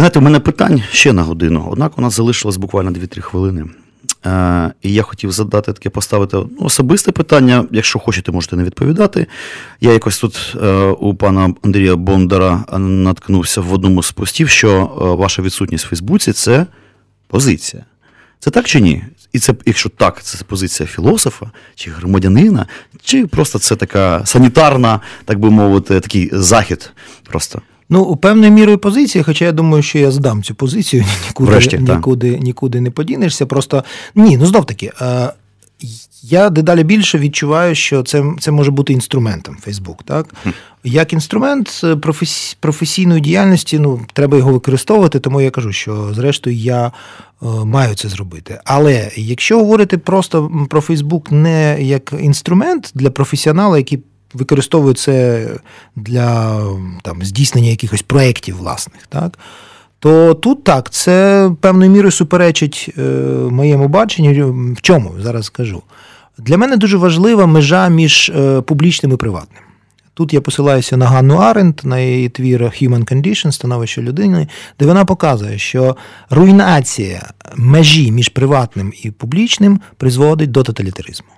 [0.01, 3.65] знаєте, у мене питань ще на годину, однак у нас залишилось буквально 2-3 хвилини.
[4.27, 7.65] Е, і я хотів задати таке поставити ну, особисте питання.
[7.71, 9.27] Якщо хочете, можете не відповідати.
[9.81, 15.05] Я якось тут е, у пана Андрія Бондара наткнувся в одному з постів, що е,
[15.05, 16.67] ваша відсутність в Фейсбуці це
[17.27, 17.85] позиція.
[18.39, 19.05] Це так чи ні?
[19.33, 22.67] І це, якщо так, це позиція філософа чи громадянина,
[23.03, 26.93] чи просто це така санітарна, так би мовити, такий захід
[27.23, 27.63] просто.
[27.91, 32.39] Ну, певною мірою позиції, хоча я думаю, що я здам цю позицію, нікуди Врешті, нікуди,
[32.39, 33.47] нікуди не подінешся.
[33.47, 33.85] Просто
[34.15, 34.93] ні, ну знов таки.
[35.01, 35.33] Е,
[36.23, 40.03] я дедалі більше відчуваю, що це це може бути інструментом Фейсбук.
[40.03, 40.35] Так?
[40.85, 46.87] Як інструмент професі, професійної діяльності, ну, треба його використовувати, тому я кажу, що зрештою я
[46.87, 46.91] е,
[47.47, 48.61] маю це зробити.
[48.65, 53.99] Але якщо говорити просто про Фейсбук не як інструмент для професіонала, який
[54.35, 55.47] використовує це
[55.97, 56.61] для
[57.03, 59.39] там, здійснення якихось проєктів власних, так?
[59.99, 63.03] то тут так, це певною мірою суперечить е,
[63.51, 64.75] моєму баченню.
[64.77, 65.83] В чому зараз скажу?
[66.39, 69.63] Для мене дуже важлива межа між е, публічним і приватним.
[70.19, 74.49] Тут я посилаюся на Ганну Аренд, на її твір Human Condition, становище людини,
[74.79, 75.97] де вона показує, що
[76.31, 81.29] руйнація межі між приватним і публічним призводить до тоталітаризму.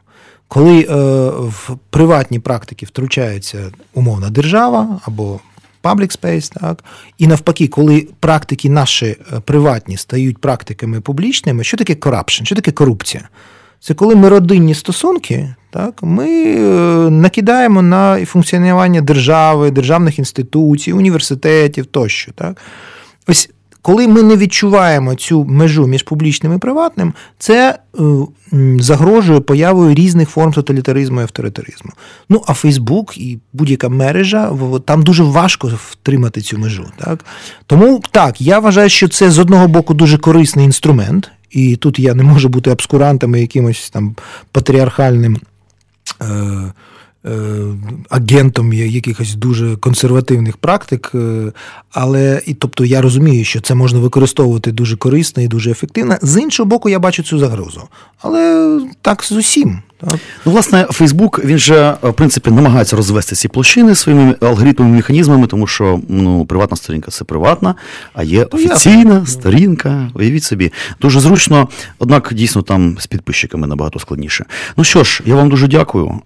[0.48, 0.94] Коли е,
[1.30, 5.40] в приватні практики втручається умовна держава або
[5.82, 6.84] public space, так
[7.18, 12.72] і навпаки, коли практики наші е, приватні стають практиками публічними, що таке corruption, що таке
[12.72, 13.28] корупція?
[13.80, 16.60] Це коли ми родинні стосунки, так, ми е,
[17.10, 22.32] накидаємо на функціонування держави, державних інституцій, університетів тощо.
[22.32, 22.56] Так.
[23.28, 23.50] Ось
[23.82, 28.02] коли ми не відчуваємо цю межу між публічним і приватним, це е,
[28.78, 31.90] загрожує появою різних форм тоталітаризму і авторитаризму.
[32.28, 34.52] Ну, а Фейсбук і будь-яка мережа,
[34.84, 36.86] там дуже важко втримати цю межу.
[36.96, 37.24] Так?
[37.66, 42.14] Тому так, я вважаю, що це з одного боку дуже корисний інструмент, і тут я
[42.14, 44.16] не можу бути обскурантом і якимось там
[44.52, 45.38] патріархальним.
[46.22, 46.72] Е-
[47.26, 47.30] Е,
[48.08, 51.52] агентом якихось дуже консервативних практик, е,
[51.90, 56.16] але і тобто я розумію, що це можна використовувати дуже корисно і дуже ефективно.
[56.22, 57.82] З іншого боку, я бачу цю загрозу.
[58.20, 59.82] Але так з усім.
[60.00, 60.20] Так.
[60.46, 65.66] Ну, власне, Фейсбук він же в принципі намагається розвести ці площини своїми алгоритмами, механізмами, тому
[65.66, 67.74] що ну, приватна сторінка це приватна,
[68.14, 70.10] а є ну, офіційна сторінка.
[70.14, 74.44] Уявіть собі, дуже зручно, однак дійсно там з підписчиками набагато складніше.
[74.76, 76.20] Ну що ж, я вам дуже дякую.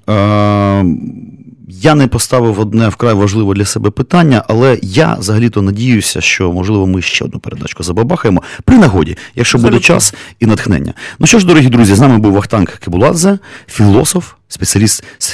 [1.68, 6.86] Я не поставив одне вкрай важливе для себе питання, але я взагалі-то надіюся, що можливо
[6.86, 10.94] ми ще одну передачку забабахаємо при нагоді, якщо буде час і натхнення.
[11.18, 15.28] Ну що ж, дорогі друзі, з нами був Вахтанг Кибуладзе, філософ, спеціаліст з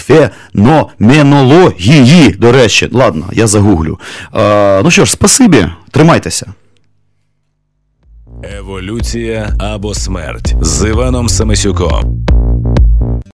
[0.55, 2.33] феноменології.
[2.39, 3.99] До речі, ладно, я загуглю.
[4.33, 6.55] А, ну що ж, спасибі, тримайтеся.
[8.59, 12.30] Еволюція або смерть з Іваном Самисюком.